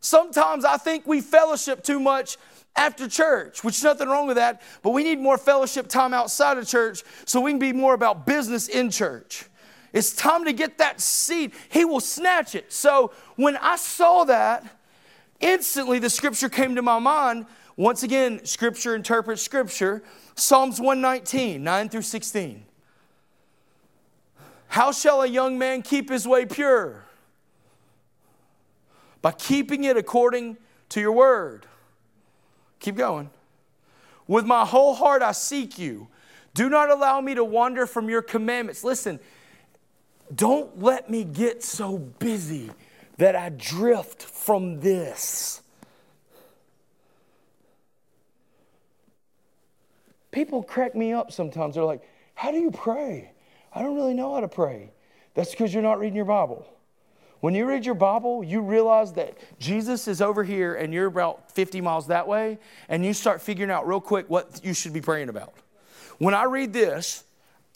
[0.00, 2.36] Sometimes I think we fellowship too much
[2.78, 6.66] after church, which nothing wrong with that, but we need more fellowship time outside of
[6.66, 9.44] church so we can be more about business in church.
[9.92, 11.52] It's time to get that seed.
[11.70, 12.72] He will snatch it.
[12.72, 14.64] So when I saw that,
[15.40, 17.46] instantly the scripture came to my mind.
[17.76, 20.02] Once again, scripture interprets scripture.
[20.36, 22.64] Psalms 119, 9 through 16.
[24.68, 27.04] How shall a young man keep his way pure?
[29.20, 30.58] By keeping it according
[30.90, 31.66] to your word.
[32.80, 33.30] Keep going.
[34.26, 36.08] With my whole heart I seek you.
[36.54, 38.82] Do not allow me to wander from your commandments.
[38.84, 39.20] Listen,
[40.34, 42.70] don't let me get so busy
[43.16, 45.62] that I drift from this.
[50.30, 51.74] People crack me up sometimes.
[51.74, 52.02] They're like,
[52.34, 53.32] How do you pray?
[53.74, 54.92] I don't really know how to pray.
[55.34, 56.66] That's because you're not reading your Bible.
[57.40, 61.52] When you read your Bible, you realize that Jesus is over here and you're about
[61.52, 65.00] 50 miles that way, and you start figuring out real quick what you should be
[65.00, 65.54] praying about.
[66.18, 67.22] When I read this,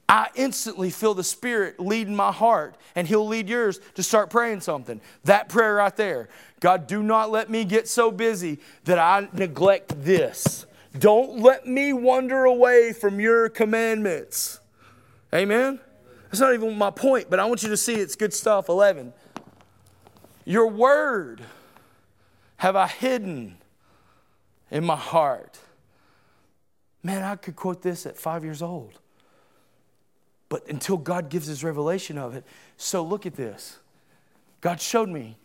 [0.08, 4.60] I instantly feel the Spirit leading my heart, and He'll lead yours to start praying
[4.60, 5.00] something.
[5.24, 6.28] That prayer right there
[6.60, 10.66] God, do not let me get so busy that I neglect this.
[10.98, 14.60] Don't let me wander away from your commandments.
[15.34, 15.80] Amen?
[16.24, 18.68] That's not even my point, but I want you to see it's good stuff.
[18.68, 19.12] 11.
[20.44, 21.42] Your word
[22.56, 23.58] have I hidden
[24.70, 25.58] in my heart.
[27.02, 28.98] Man, I could quote this at five years old.
[30.48, 32.44] But until God gives his revelation of it.
[32.76, 33.78] So look at this.
[34.60, 35.36] God showed me.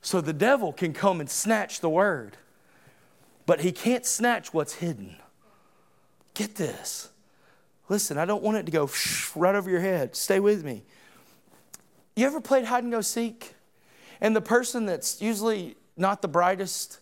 [0.00, 2.36] So the devil can come and snatch the word,
[3.46, 5.16] but he can't snatch what's hidden.
[6.34, 7.10] Get this.
[7.88, 8.88] Listen, I don't want it to go
[9.34, 10.14] right over your head.
[10.14, 10.84] Stay with me.
[12.14, 13.54] You ever played hide and go seek?
[14.20, 17.00] And the person that's usually not the brightest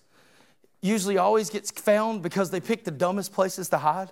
[0.80, 4.10] usually always gets found because they pick the dumbest places to hide.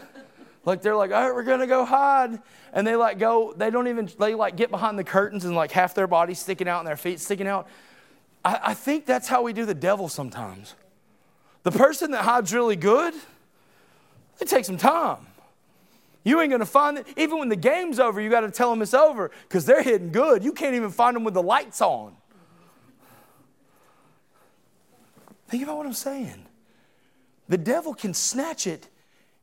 [0.64, 2.40] like they're like, all right, we're gonna go hide.
[2.72, 5.70] And they like go, they don't even, they like get behind the curtains and like
[5.70, 7.68] half their body sticking out and their feet sticking out.
[8.44, 10.74] I, I think that's how we do the devil sometimes.
[11.62, 13.14] The person that hides really good,
[14.40, 15.26] it takes some time.
[16.24, 17.06] You ain't gonna find it.
[17.16, 20.44] Even when the game's over, you gotta tell them it's over because they're hidden good.
[20.44, 22.14] You can't even find them with the lights on.
[25.50, 26.46] Think about what I'm saying.
[27.48, 28.88] The devil can snatch it.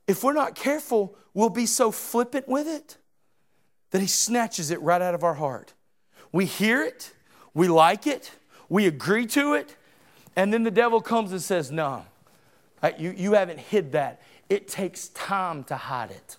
[0.07, 2.97] If we're not careful, we'll be so flippant with it
[3.91, 5.73] that he snatches it right out of our heart.
[6.31, 7.11] We hear it,
[7.53, 8.31] we like it,
[8.69, 9.75] we agree to it,
[10.37, 12.05] and then the devil comes and says, No,
[12.97, 14.21] you, you haven't hid that.
[14.47, 16.37] It takes time to hide it.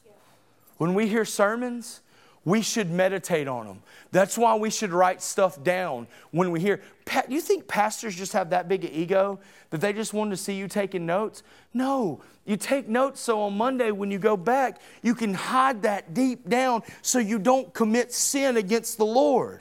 [0.79, 2.01] When we hear sermons,
[2.49, 3.83] we should meditate on them.
[4.11, 6.81] That's why we should write stuff down when we hear.
[7.05, 10.37] Pat, you think pastors just have that big an ego that they just want to
[10.37, 11.43] see you taking notes?
[11.75, 16.15] No, you take notes so on Monday when you go back, you can hide that
[16.15, 19.61] deep down so you don't commit sin against the Lord.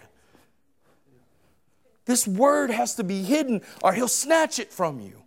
[2.05, 5.23] This word has to be hidden or he'll snatch it from you.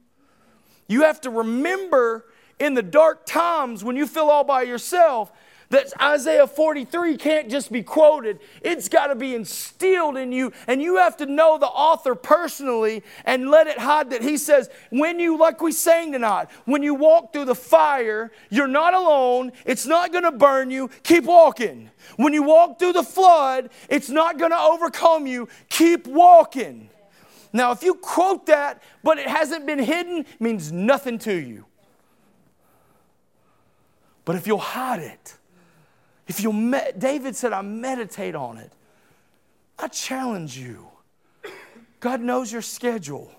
[0.89, 2.25] You have to remember
[2.59, 5.31] in the dark times when you feel all by yourself
[5.71, 10.53] that Isaiah 43 can't just be quoted, it's got to be instilled in you.
[10.67, 14.69] And you have to know the author personally and let it hide that he says,
[14.91, 19.53] when you, like we sang tonight, when you walk through the fire, you're not alone,
[19.65, 21.91] it's not going to burn you, keep walking.
[22.17, 26.91] When you walk through the flood, it's not going to overcome you, keep walking.
[27.53, 31.67] Now, if you quote that, but it hasn't been hidden, means nothing to you.
[34.25, 35.37] But if you'll hide it,
[36.31, 38.73] if you me- David said, I meditate on it.
[39.77, 40.87] I challenge you.
[41.99, 43.33] God knows your schedule.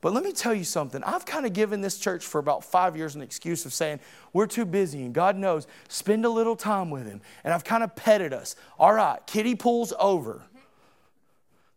[0.00, 1.00] But let me tell you something.
[1.04, 4.00] I've kind of given this church for about five years an excuse of saying,
[4.32, 7.20] we're too busy, and God knows, spend a little time with Him.
[7.44, 8.56] And I've kind of petted us.
[8.80, 10.42] All right, kiddie pool's over.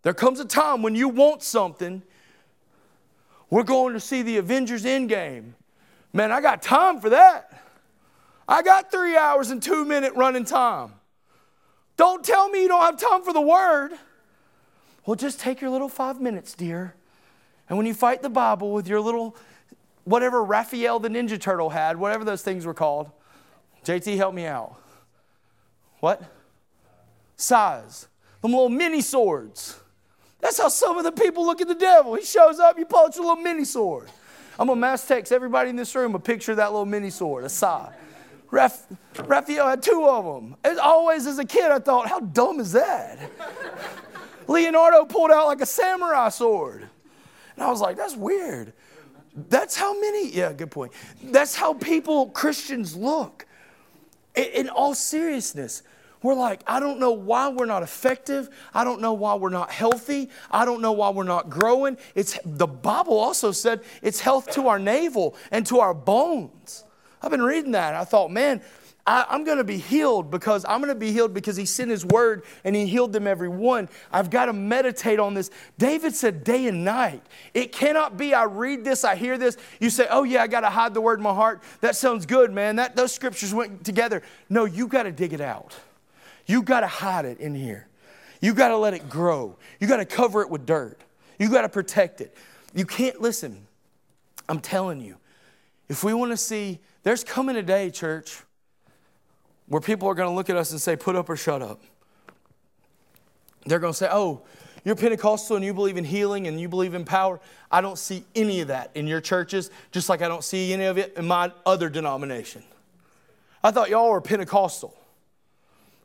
[0.02, 2.02] There comes a time when you want something.
[3.52, 5.52] We're going to see the Avengers Endgame.
[6.14, 7.65] Man, I got time for that.
[8.48, 10.94] I got three hours and two minute running time.
[11.98, 13.92] Don't tell me you don't have time for the word.
[15.06, 16.96] Well, just take your little five minutes, dear.
[17.70, 19.36] And when you fight the Bible with your little,
[20.04, 23.12] whatever Raphael the Ninja Turtle had, whatever those things were called,
[23.86, 24.76] JT, help me out.
[26.00, 26.22] What?
[27.38, 28.08] Sais.
[28.42, 29.80] Them little mini swords.
[30.40, 32.16] That's how some of the people look at the devil.
[32.16, 34.10] He shows up, you pull out your little mini sword.
[34.60, 37.44] I'm gonna mass text everybody in this room a picture of that little mini sword,
[37.44, 37.94] a size.
[38.52, 40.56] Raph, Raphael had two of them.
[40.64, 43.20] As always, as a kid, I thought, how dumb is that?
[44.48, 46.88] Leonardo pulled out like a samurai sword.
[47.56, 48.74] And I was like, that's weird.
[49.36, 50.94] That's how many, yeah, good point.
[51.22, 53.46] That's how people, Christians, look.
[54.36, 55.84] In, in all seriousness,
[56.22, 58.50] we're like, I don't know why we're not effective.
[58.74, 60.30] I don't know why we're not healthy.
[60.50, 61.98] I don't know why we're not growing.
[62.16, 66.84] It's the Bible also said it's health to our navel and to our bones.
[67.26, 67.90] I've been reading that.
[67.90, 68.62] And I thought, man,
[69.08, 71.90] I, am going to be healed because I'm going to be healed because he sent
[71.90, 73.90] his word and he healed them every one.
[74.12, 75.50] I've got to meditate on this.
[75.78, 77.24] David said day and night.
[77.54, 79.58] It cannot be I read this, I hear this.
[79.80, 81.64] You say, oh, yeah, I got to hide the word in my heart.
[81.82, 82.76] That sounds good, man.
[82.76, 84.22] That, those scriptures went together.
[84.50, 85.76] No, you got to dig it out.
[86.46, 87.88] You got to hide it in here.
[88.40, 89.58] You got to let it grow.
[89.80, 91.00] You got to cover it with dirt.
[91.40, 92.36] You got to protect it.
[92.74, 93.66] You can't listen.
[94.48, 95.18] I'm telling you,
[95.90, 98.42] if we want to see there's coming a day, church,
[99.68, 101.82] where people are going to look at us and say, put up or shut up.
[103.66, 104.44] They're going to say, oh,
[104.84, 107.40] you're Pentecostal and you believe in healing and you believe in power.
[107.72, 110.86] I don't see any of that in your churches, just like I don't see any
[110.86, 112.64] of it in my other denomination.
[113.64, 114.96] I thought y'all were Pentecostal.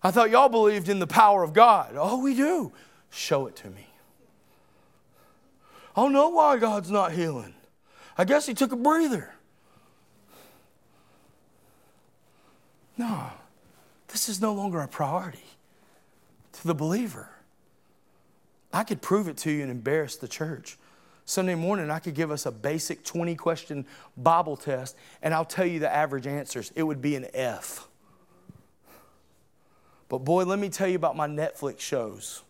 [0.02, 1.94] I thought y'all believed in the power of God.
[1.94, 2.72] Oh, we do.
[3.10, 3.86] Show it to me.
[5.94, 7.52] I don't know why God's not healing.
[8.16, 9.34] I guess He took a breather.
[13.01, 13.30] No,
[14.09, 15.57] this is no longer a priority
[16.53, 17.30] to the believer.
[18.74, 20.76] I could prove it to you and embarrass the church.
[21.24, 23.86] Sunday morning, I could give us a basic 20 question
[24.18, 26.72] Bible test, and I'll tell you the average answers.
[26.76, 27.88] It would be an F.
[30.11, 32.42] But boy, let me tell you about my Netflix shows.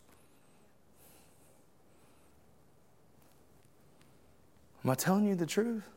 [4.83, 5.89] Am I telling you the truth?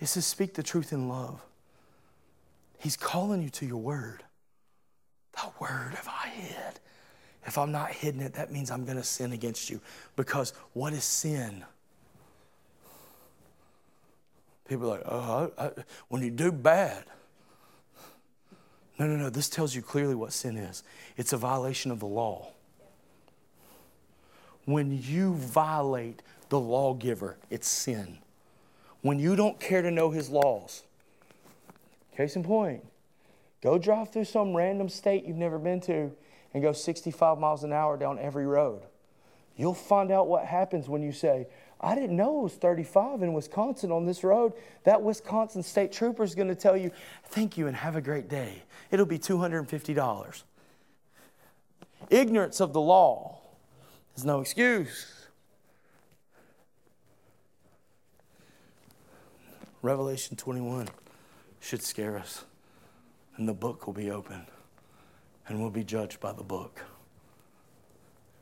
[0.00, 1.40] It says, speak the truth in love.
[2.84, 4.22] He's calling you to your word.
[5.36, 6.80] That word have I hid.
[7.46, 9.80] If I'm not hidden it, that means I'm going to sin against you.
[10.16, 11.64] Because what is sin?
[14.68, 15.70] People are like, oh, I, I,
[16.08, 17.04] when you do bad.
[18.98, 19.30] No, no, no.
[19.30, 20.82] This tells you clearly what sin is
[21.16, 22.52] it's a violation of the law.
[24.66, 26.20] When you violate
[26.50, 28.18] the lawgiver, it's sin.
[29.00, 30.82] When you don't care to know his laws,
[32.16, 32.84] case in point,
[33.62, 36.12] go drive through some random state you've never been to
[36.52, 38.82] and go 65 miles an hour down every road.
[39.56, 41.46] You'll find out what happens when you say,
[41.80, 44.54] I didn't know it was 35 in Wisconsin on this road.
[44.84, 46.90] That Wisconsin state trooper is going to tell you,
[47.26, 48.62] Thank you and have a great day.
[48.90, 50.42] It'll be $250.
[52.10, 53.38] Ignorance of the law
[54.16, 55.10] is no excuse.
[59.82, 60.88] Revelation 21
[61.64, 62.44] should scare us,
[63.36, 64.42] and the book will be open,
[65.48, 66.82] and we'll be judged by the book.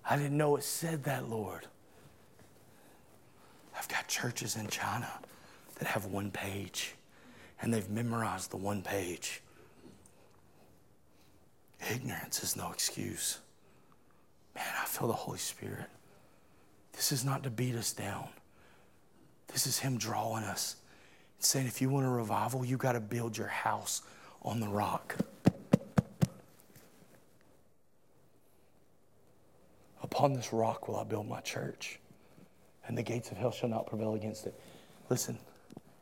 [0.05, 1.69] I didn't know it said that, Lord.
[3.79, 5.09] I've got churches in China
[5.79, 6.97] that have one page,
[7.61, 9.41] and they've memorized the one page.
[11.93, 13.39] Ignorance is no excuse.
[14.57, 15.87] Man, I feel the Holy Spirit.
[16.93, 18.31] This is not to beat us down.
[19.47, 20.77] This is Him drawing us
[21.49, 24.03] saying if you want a revival, you got to build your house
[24.43, 25.17] on the rock.
[30.03, 31.99] Upon this rock will I build my church,
[32.87, 34.55] and the gates of hell shall not prevail against it.
[35.09, 35.39] Listen,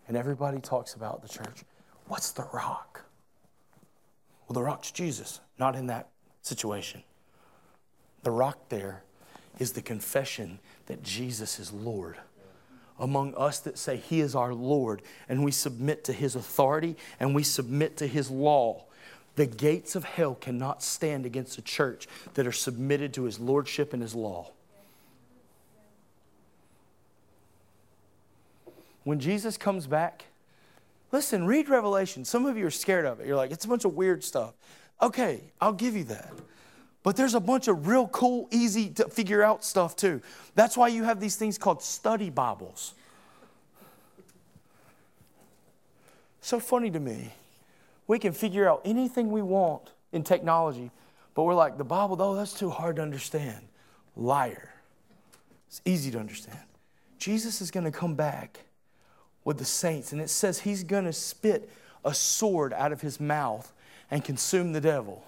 [0.09, 1.65] and everybody talks about the church.
[2.07, 3.05] What's the rock?
[4.49, 6.09] Well, the rock's Jesus, not in that
[6.43, 7.05] situation.
[8.25, 9.05] The rock there
[9.59, 12.17] is the confession that Jesus is Lord
[13.01, 17.35] among us that say He is our Lord and we submit to His authority and
[17.35, 18.85] we submit to His law.
[19.37, 23.93] The gates of hell cannot stand against a church that are submitted to His lordship
[23.93, 24.51] and His law.
[29.05, 30.27] When Jesus comes back,
[31.11, 32.25] listen, read Revelation.
[32.25, 33.27] Some of you are scared of it.
[33.27, 34.53] You're like, it's a bunch of weird stuff.
[35.01, 36.31] Okay, I'll give you that.
[37.03, 40.21] But there's a bunch of real cool, easy to figure out stuff too.
[40.55, 42.95] That's why you have these things called study Bibles.
[46.41, 47.33] So funny to me.
[48.07, 50.91] We can figure out anything we want in technology,
[51.35, 53.61] but we're like, the Bible, though, that's too hard to understand.
[54.17, 54.71] Liar.
[55.69, 56.59] It's easy to understand.
[57.19, 58.65] Jesus is going to come back
[59.45, 61.71] with the saints, and it says he's going to spit
[62.05, 63.73] a sword out of his mouth
[64.11, 65.25] and consume the devil.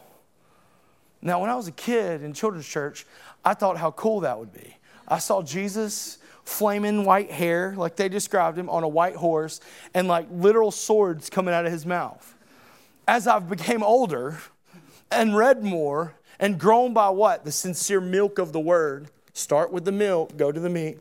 [1.22, 3.06] Now, when I was a kid in children's church,
[3.44, 4.76] I thought how cool that would be.
[5.06, 9.60] I saw Jesus, flaming white hair, like they described him, on a white horse,
[9.94, 12.34] and like literal swords coming out of his mouth.
[13.06, 14.38] As I've became older
[15.10, 17.44] and read more and grown by what?
[17.44, 19.08] The sincere milk of the word.
[19.32, 20.98] Start with the milk, go to the meat.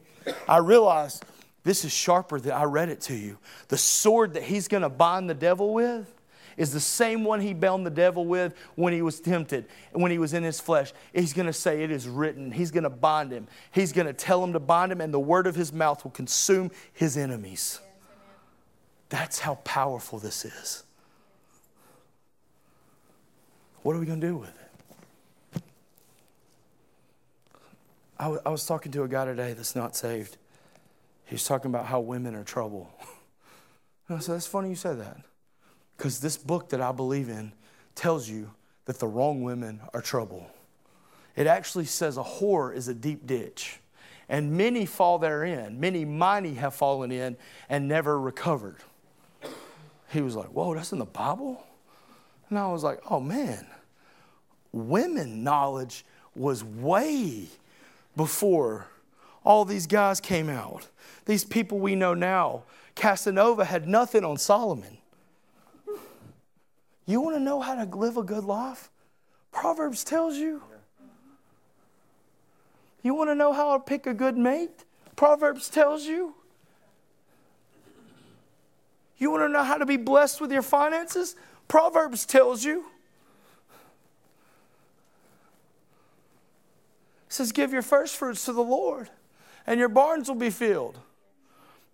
[0.48, 1.26] I realized
[1.64, 3.38] this is sharper than I read it to you.
[3.68, 6.14] The sword that he's going to bind the devil with
[6.58, 10.18] is the same one he bound the devil with when he was tempted, when he
[10.18, 10.94] was in his flesh.
[11.14, 12.52] He's going to say, It is written.
[12.52, 13.48] He's going to bind him.
[13.72, 16.12] He's going to tell him to bind him, and the word of his mouth will
[16.12, 17.80] consume his enemies.
[19.10, 20.84] That's how powerful this is.
[23.84, 24.62] What are we going to do with it?
[28.22, 30.38] I, was talking to a guy today that's not saved.
[31.26, 32.92] He was talking about how women are trouble.
[34.08, 35.22] And I said, That's funny you said that.
[36.02, 37.52] Because this book that I believe in
[37.94, 38.50] tells you
[38.86, 40.50] that the wrong women are trouble.
[41.36, 43.78] It actually says a whore is a deep ditch,
[44.28, 45.80] and many fall therein.
[45.80, 47.38] Many mighty have fallen in
[47.70, 48.78] and never recovered.
[50.10, 51.64] He was like, Whoa, that's in the Bible?
[52.50, 53.68] And I was like, Oh man,
[54.72, 57.46] women knowledge was way
[58.16, 58.88] before
[59.46, 60.88] all these guys came out.
[61.26, 62.64] These people we know now.
[62.96, 64.98] Casanova had nothing on Solomon.
[67.12, 68.90] You want to know how to live a good life?
[69.52, 70.64] Proverbs tells you.
[73.04, 74.86] You want to know how to pick a good mate?
[75.18, 76.34] Proverbs tells you.
[79.18, 81.36] You want to know how to be blessed with your finances?
[81.68, 82.86] Proverbs tells you.
[87.28, 89.10] says, Give your first fruits to the Lord,
[89.68, 90.98] and your barns will be filled.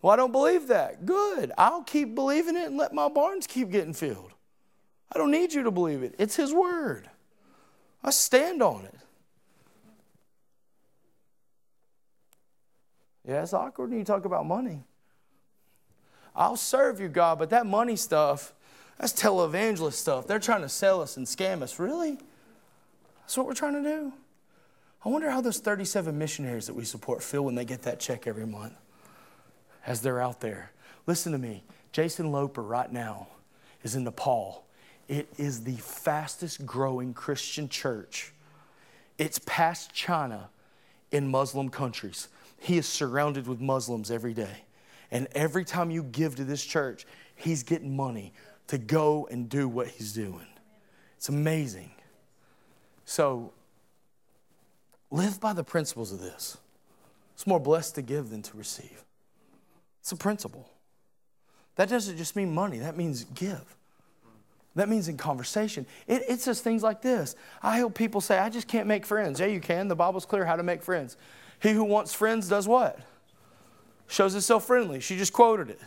[0.04, 1.08] Well, I don't believe that.
[1.08, 1.52] Good.
[1.58, 4.34] I'll keep believing it and let my barns keep getting filled.
[5.12, 6.16] I don't need you to believe it.
[6.18, 7.10] It's His word.
[8.04, 8.96] I stand on it.
[13.28, 14.84] Yeah, it's awkward when you talk about money.
[16.36, 18.54] I'll serve you, God, but that money stuff,
[18.98, 20.28] that's televangelist stuff.
[20.28, 21.80] They're trying to sell us and scam us.
[21.80, 22.18] Really?
[23.22, 24.14] That's what we're trying to do?
[25.04, 28.28] I wonder how those 37 missionaries that we support feel when they get that check
[28.28, 28.74] every month
[29.86, 30.72] as they're out there.
[31.06, 31.64] Listen to me.
[31.92, 33.28] Jason Loper right now
[33.84, 34.67] is in Nepal.
[35.08, 38.34] It is the fastest growing Christian church.
[39.18, 40.50] It's past China
[41.12, 42.28] in Muslim countries.
[42.60, 44.64] He is surrounded with Muslims every day.
[45.10, 47.06] And every time you give to this church,
[47.36, 48.34] he's getting money
[48.68, 50.48] to go and do what he's doing.
[51.16, 51.92] It's amazing.
[53.06, 53.54] So,
[55.10, 56.58] live by the principles of this.
[57.34, 59.06] It's more blessed to give than to receive.
[60.02, 60.70] It's a principle.
[61.76, 63.77] That doesn't just mean money, that means give.
[64.78, 65.88] That means in conversation.
[66.06, 67.36] It, it says things like this.
[67.64, 69.40] I help people say, I just can't make friends.
[69.40, 69.88] Yeah, you can.
[69.88, 71.18] The Bible's clear how to make friends.
[71.60, 73.00] He who wants friends does what?
[74.08, 75.00] Shows himself friendly.
[75.00, 75.82] She just quoted it.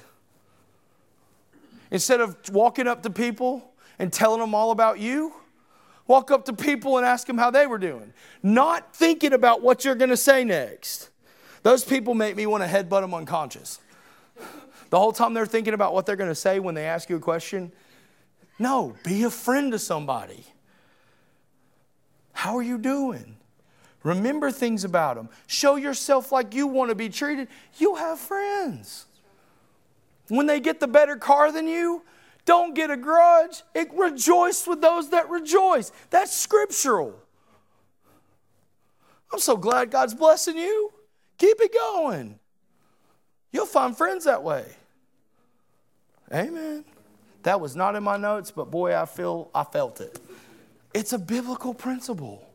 [1.92, 5.34] Instead of walking up to people and telling them all about you,
[6.08, 8.12] walk up to people and ask them how they were doing.
[8.42, 11.10] Not thinking about what you're going to say next.
[11.62, 13.78] Those people make me want to headbutt them unconscious.
[14.90, 17.14] The whole time they're thinking about what they're going to say when they ask you
[17.14, 17.70] a question.
[18.60, 20.44] No, be a friend to somebody.
[22.34, 23.36] How are you doing?
[24.02, 25.30] Remember things about them.
[25.46, 27.48] Show yourself like you want to be treated.
[27.78, 29.06] You have friends.
[30.28, 32.02] When they get the better car than you,
[32.44, 33.62] don't get a grudge.
[33.74, 35.90] It, rejoice with those that rejoice.
[36.10, 37.14] That's scriptural.
[39.32, 40.92] I'm so glad God's blessing you.
[41.38, 42.38] Keep it going.
[43.52, 44.66] You'll find friends that way.
[46.30, 46.84] Amen.
[47.42, 50.18] That was not in my notes, but boy, I feel I felt it.
[50.92, 52.46] It's a biblical principle.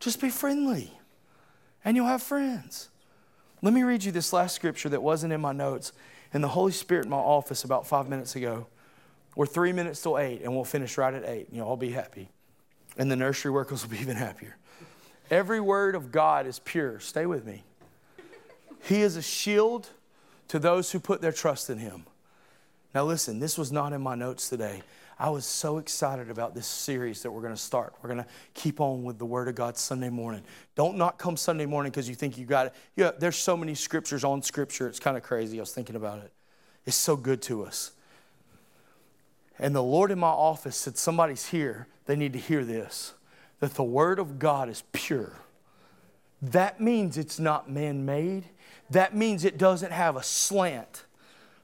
[0.00, 0.92] Just be friendly,
[1.84, 2.88] and you'll have friends.
[3.62, 5.92] Let me read you this last scripture that wasn't in my notes.
[6.32, 8.66] And the Holy Spirit in my office about five minutes ago.
[9.34, 11.48] We're three minutes till eight, and we'll finish right at eight.
[11.48, 12.28] And you'll all be happy.
[12.98, 14.56] And the nursery workers will be even happier.
[15.30, 17.00] Every word of God is pure.
[17.00, 17.64] Stay with me.
[18.82, 19.88] He is a shield
[20.48, 22.04] to those who put their trust in Him.
[22.94, 24.82] Now, listen, this was not in my notes today.
[25.18, 27.94] I was so excited about this series that we're going to start.
[28.02, 30.42] We're going to keep on with the Word of God Sunday morning.
[30.74, 32.74] Don't not come Sunday morning because you think you got it.
[32.96, 34.88] Yeah, there's so many scriptures on Scripture.
[34.88, 35.58] It's kind of crazy.
[35.58, 36.32] I was thinking about it.
[36.84, 37.92] It's so good to us.
[39.58, 41.86] And the Lord in my office said, Somebody's here.
[42.04, 43.14] They need to hear this
[43.60, 45.32] that the Word of God is pure.
[46.42, 48.44] That means it's not man made,
[48.90, 51.05] that means it doesn't have a slant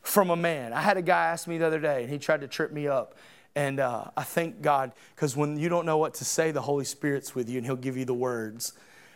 [0.02, 0.72] from a man.
[0.72, 2.88] I had a guy ask me the other day, and he tried to trip me
[2.88, 3.16] up.
[3.54, 6.84] And uh, I thank God, because when you don't know what to say, the Holy
[6.84, 8.72] Spirit's with you, and He'll give you the words.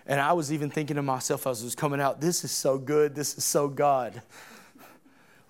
[0.07, 2.79] And I was even thinking to myself as it was coming out, this is so
[2.79, 4.23] good, this is so God.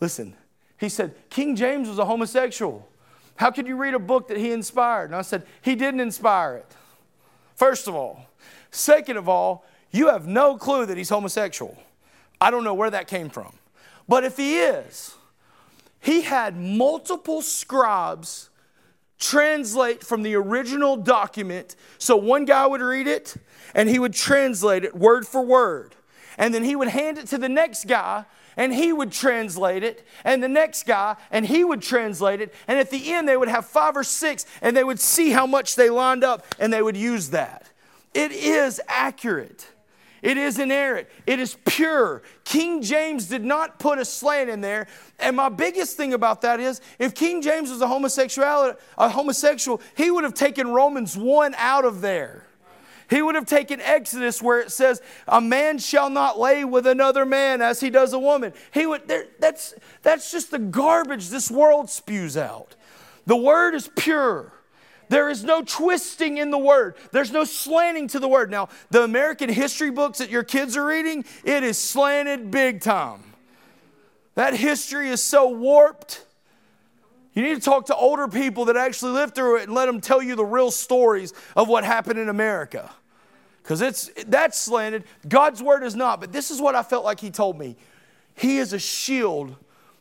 [0.00, 0.34] Listen,
[0.78, 2.88] he said, King James was a homosexual.
[3.34, 5.06] How could you read a book that he inspired?
[5.06, 6.74] And I said, He didn't inspire it.
[7.54, 8.26] First of all.
[8.70, 11.78] Second of all, you have no clue that he's homosexual.
[12.40, 13.54] I don't know where that came from.
[14.06, 15.14] But if he is,
[16.06, 18.48] he had multiple scribes
[19.18, 21.74] translate from the original document.
[21.98, 23.34] So one guy would read it
[23.74, 25.96] and he would translate it word for word.
[26.38, 28.24] And then he would hand it to the next guy
[28.56, 32.54] and he would translate it, and the next guy, and he would translate it.
[32.66, 35.46] And at the end, they would have five or six, and they would see how
[35.46, 37.68] much they lined up, and they would use that.
[38.14, 39.66] It is accurate.
[40.26, 41.06] It is inerrant.
[41.24, 42.20] It is pure.
[42.42, 44.88] King James did not put a slant in there.
[45.20, 49.80] And my biggest thing about that is if King James was a homosexual, a homosexual,
[49.96, 52.44] he would have taken Romans 1 out of there.
[53.08, 57.24] He would have taken Exodus where it says, A man shall not lay with another
[57.24, 58.52] man as he does a woman.
[58.74, 59.02] He would,
[59.38, 62.74] that's, that's just the garbage this world spews out.
[63.26, 64.55] The word is pure.
[65.08, 66.96] There is no twisting in the word.
[67.12, 68.50] There's no slanting to the word.
[68.50, 73.22] Now, the American history books that your kids are reading, it is slanted big time.
[74.34, 76.24] That history is so warped.
[77.34, 80.00] You need to talk to older people that actually lived through it and let them
[80.00, 82.90] tell you the real stories of what happened in America.
[83.62, 85.04] Because it's that's slanted.
[85.28, 86.20] God's word is not.
[86.20, 87.76] But this is what I felt like he told me.
[88.34, 89.56] He is a shield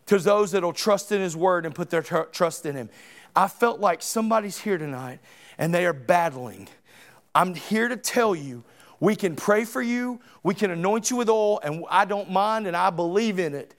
[0.06, 2.89] to those that will trust in his word and put their tr- trust in him.
[3.36, 5.20] I felt like somebody's here tonight
[5.58, 6.68] and they are battling.
[7.34, 8.64] I'm here to tell you
[9.00, 12.68] We can pray for you, we can anoint you with oil, and I don't mind
[12.68, 13.76] and I believe in it.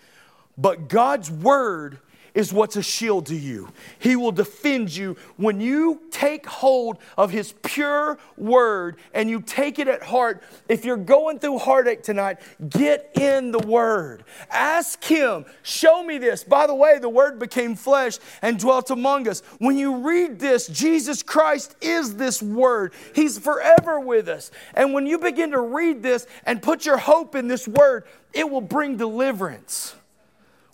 [0.59, 1.99] But God's word
[2.37, 3.67] is what's a shield to you.
[3.99, 9.79] He will defend you when you take hold of His pure word and you take
[9.79, 10.43] it at heart.
[10.69, 14.25] If you're going through heartache tonight, get in the word.
[14.51, 16.45] Ask Him, show me this.
[16.45, 19.41] By the way, the word became flesh and dwelt among us.
[19.59, 24.51] When you read this, Jesus Christ is this word, He's forever with us.
[24.75, 28.51] And when you begin to read this and put your hope in this word, it
[28.51, 29.95] will bring deliverance.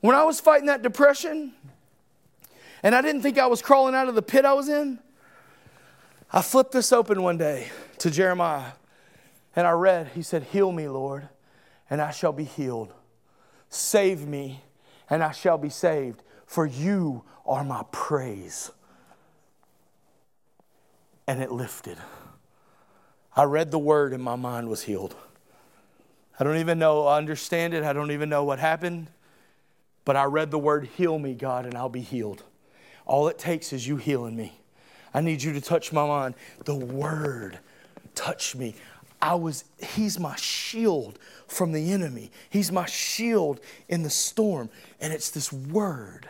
[0.02, 1.52] When I was fighting that depression,
[2.82, 4.98] and I didn't think I was crawling out of the pit I was in,
[6.32, 8.72] I flipped this open one day to Jeremiah,
[9.54, 11.28] and I read, He said, Heal me, Lord,
[11.88, 12.92] and I shall be healed.
[13.70, 14.64] Save me,
[15.08, 18.72] and I shall be saved, for you are my praise.
[21.28, 21.98] And it lifted.
[23.36, 25.14] I read the word, and my mind was healed.
[26.40, 27.84] I don't even know, I understand it.
[27.84, 29.06] I don't even know what happened.
[30.04, 32.42] But I read the word, heal me, God, and I'll be healed.
[33.06, 34.58] All it takes is you healing me.
[35.14, 36.34] I need you to touch my mind.
[36.64, 37.58] The word
[38.14, 38.74] touched me.
[39.20, 42.30] I was, he's my shield from the enemy.
[42.50, 44.70] He's my shield in the storm.
[45.00, 46.28] And it's this word.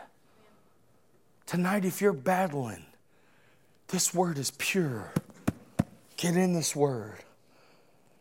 [1.46, 2.84] Tonight, if you're battling,
[3.88, 5.12] this word is pure.
[6.16, 7.18] Get in this word.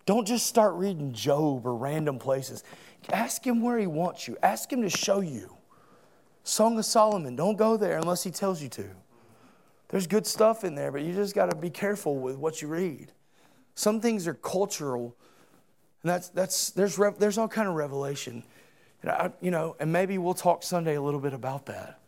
[0.05, 2.63] Don't just start reading Job or random places.
[3.09, 4.37] Ask him where he wants you.
[4.43, 5.55] Ask him to show you.
[6.43, 8.85] Song of Solomon, don't go there unless he tells you to.
[9.89, 12.67] There's good stuff in there, but you just got to be careful with what you
[12.67, 13.11] read.
[13.75, 15.15] Some things are cultural,
[16.03, 18.43] and that's, that's, there's, there's all kind of revelation.
[19.01, 21.99] And I, you know, and maybe we'll talk Sunday a little bit about that.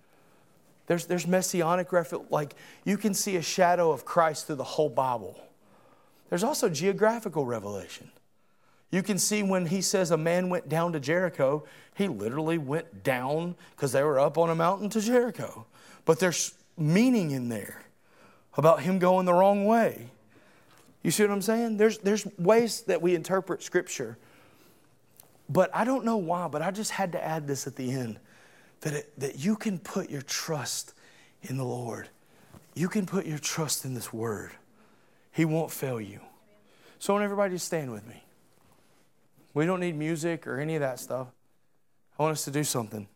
[0.87, 4.89] There's, there's messianic, reference, like you can see a shadow of Christ through the whole
[4.89, 5.39] Bible.
[6.29, 8.11] There's also geographical revelation.
[8.93, 11.63] You can see when he says a man went down to Jericho,
[11.95, 15.65] he literally went down because they were up on a mountain to Jericho.
[16.05, 17.81] But there's meaning in there
[18.55, 20.11] about him going the wrong way.
[21.01, 21.77] You see what I'm saying?
[21.77, 24.15] There's, there's ways that we interpret Scripture.
[25.49, 28.19] But I don't know why, but I just had to add this at the end
[28.81, 30.93] that, it, that you can put your trust
[31.41, 32.09] in the Lord.
[32.75, 34.51] You can put your trust in this Word.
[35.31, 36.19] He won't fail you.
[36.99, 38.22] So I want everybody to stand with me.
[39.53, 41.27] We don't need music or any of that stuff.
[42.17, 43.07] I want us to do something.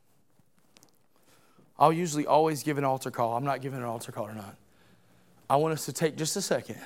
[1.79, 3.35] I'll usually always give an altar call.
[3.35, 4.55] I'm not giving an altar call or not.
[5.49, 6.77] I want us to take just a second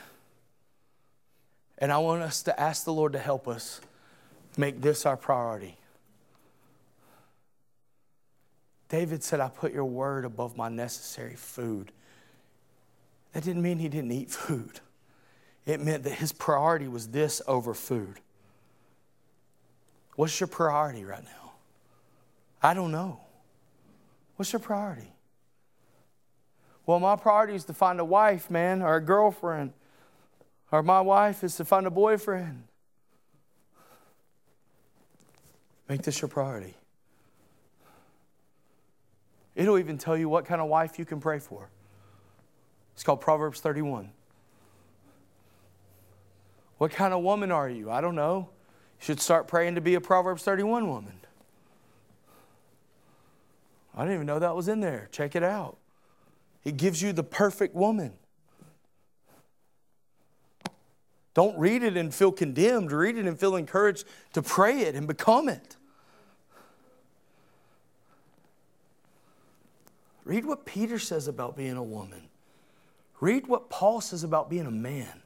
[1.82, 3.82] and I want us to ask the Lord to help us
[4.56, 5.78] make this our priority.
[8.88, 11.92] David said, I put your word above my necessary food.
[13.34, 14.80] That didn't mean he didn't eat food,
[15.66, 18.20] it meant that his priority was this over food.
[20.16, 21.54] What's your priority right now?
[22.62, 23.20] I don't know.
[24.36, 25.14] What's your priority?
[26.86, 29.74] Well, my priority is to find a wife, man, or a girlfriend.
[30.72, 32.64] Or my wife is to find a boyfriend.
[35.88, 36.76] Make this your priority.
[39.56, 41.70] It'll even tell you what kind of wife you can pray for.
[42.94, 44.10] It's called Proverbs 31.
[46.78, 47.92] What kind of woman are you?
[47.92, 48.50] I don't know
[49.02, 51.14] should start praying to be a Proverbs 31 woman.
[53.96, 55.10] I didn't even know that was in there.
[55.12, 55.78] Check it out.
[56.64, 58.14] It gives you the perfect woman.
[61.34, 62.92] Don't read it and feel condemned.
[62.92, 65.78] Read it and feel encouraged to pray it and become it.
[70.24, 72.22] Read what Peter says about being a woman.
[73.20, 75.22] Read what Paul says about being a man.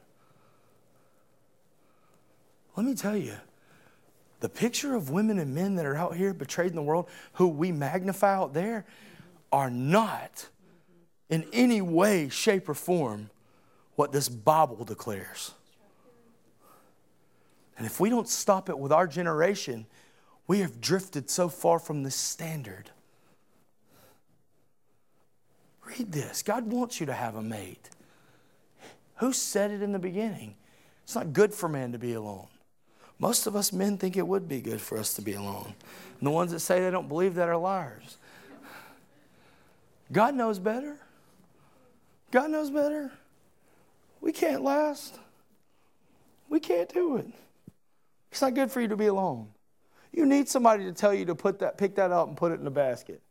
[2.74, 3.34] Let me tell you,
[4.40, 7.48] the picture of women and men that are out here betrayed in the world, who
[7.48, 8.84] we magnify out there,
[9.52, 10.48] are not
[11.28, 13.30] in any way, shape, or form
[13.94, 15.52] what this Bible declares.
[17.78, 19.86] And if we don't stop it with our generation,
[20.46, 22.90] we have drifted so far from this standard.
[25.84, 27.90] Read this God wants you to have a mate.
[29.16, 30.56] Who said it in the beginning?
[31.04, 32.48] It's not good for man to be alone.
[33.18, 35.74] Most of us men think it would be good for us to be alone.
[36.18, 38.18] And the ones that say they don't believe that are liars.
[40.12, 40.98] God knows better.
[42.30, 43.10] God knows better.
[44.20, 45.18] We can't last.
[46.48, 47.26] We can't do it.
[48.30, 49.48] It's not good for you to be alone.
[50.12, 52.56] You need somebody to tell you to put that, pick that up and put it
[52.56, 53.22] in the basket.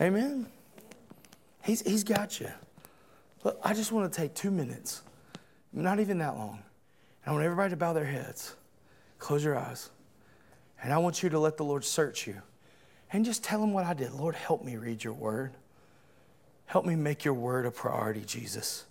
[0.00, 0.46] Amen.
[1.62, 2.50] He's, he's got you.
[3.44, 5.02] But I just want to take two minutes,
[5.70, 6.62] not even that long.
[7.24, 8.56] And I want everybody to bow their heads,
[9.18, 9.90] close your eyes.
[10.82, 12.40] And I want you to let the Lord search you
[13.12, 14.12] and just tell him what I did.
[14.12, 15.52] Lord, help me read your word.
[16.66, 18.84] Help me make your word a priority, Jesus.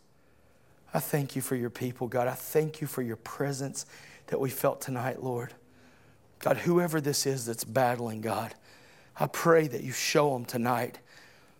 [0.93, 2.28] I thank you for your people, God.
[2.28, 3.88] I thank you for your presence
[4.28, 5.51] that we felt tonight, Lord.
[6.38, 8.54] God, whoever this is that's battling, God,
[9.20, 10.99] I pray that you show them tonight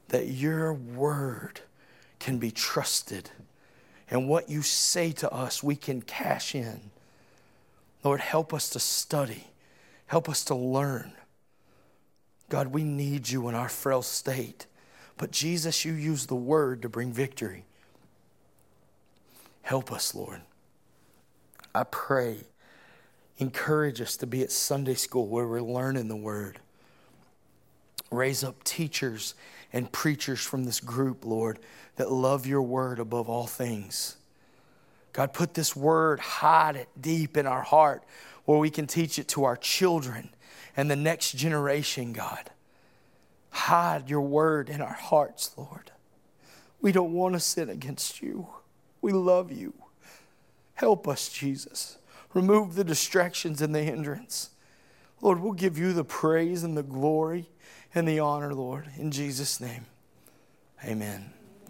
[0.10, 1.62] that your word
[2.24, 3.30] can be trusted
[4.10, 6.80] and what you say to us we can cash in.
[8.02, 9.48] Lord, help us to study,
[10.08, 11.12] help us to learn.
[12.48, 14.68] God, we need you in our frail state.
[15.18, 17.66] But Jesus, you use the word to bring victory.
[19.62, 20.42] Help us, Lord.
[21.76, 22.38] I pray.
[23.38, 26.60] Encourage us to be at Sunday school where we're learning the word.
[28.12, 29.34] Raise up teachers
[29.74, 31.60] and preachers from this group, Lord,
[31.96, 34.16] that love your word above all things.
[35.12, 38.04] God, put this word, hide it deep in our heart
[38.46, 40.30] where we can teach it to our children
[40.78, 42.52] and the next generation, God.
[43.50, 45.92] Hide your word in our hearts, Lord.
[46.82, 48.48] We don't want to sin against you.
[49.02, 49.74] We love you.
[50.76, 51.98] Help us, Jesus.
[52.34, 54.50] Remove the distractions and the hindrance.
[55.22, 57.50] Lord, we'll give you the praise and the glory
[57.96, 59.86] and the honor, Lord, in Jesus' name.
[60.84, 61.34] Amen.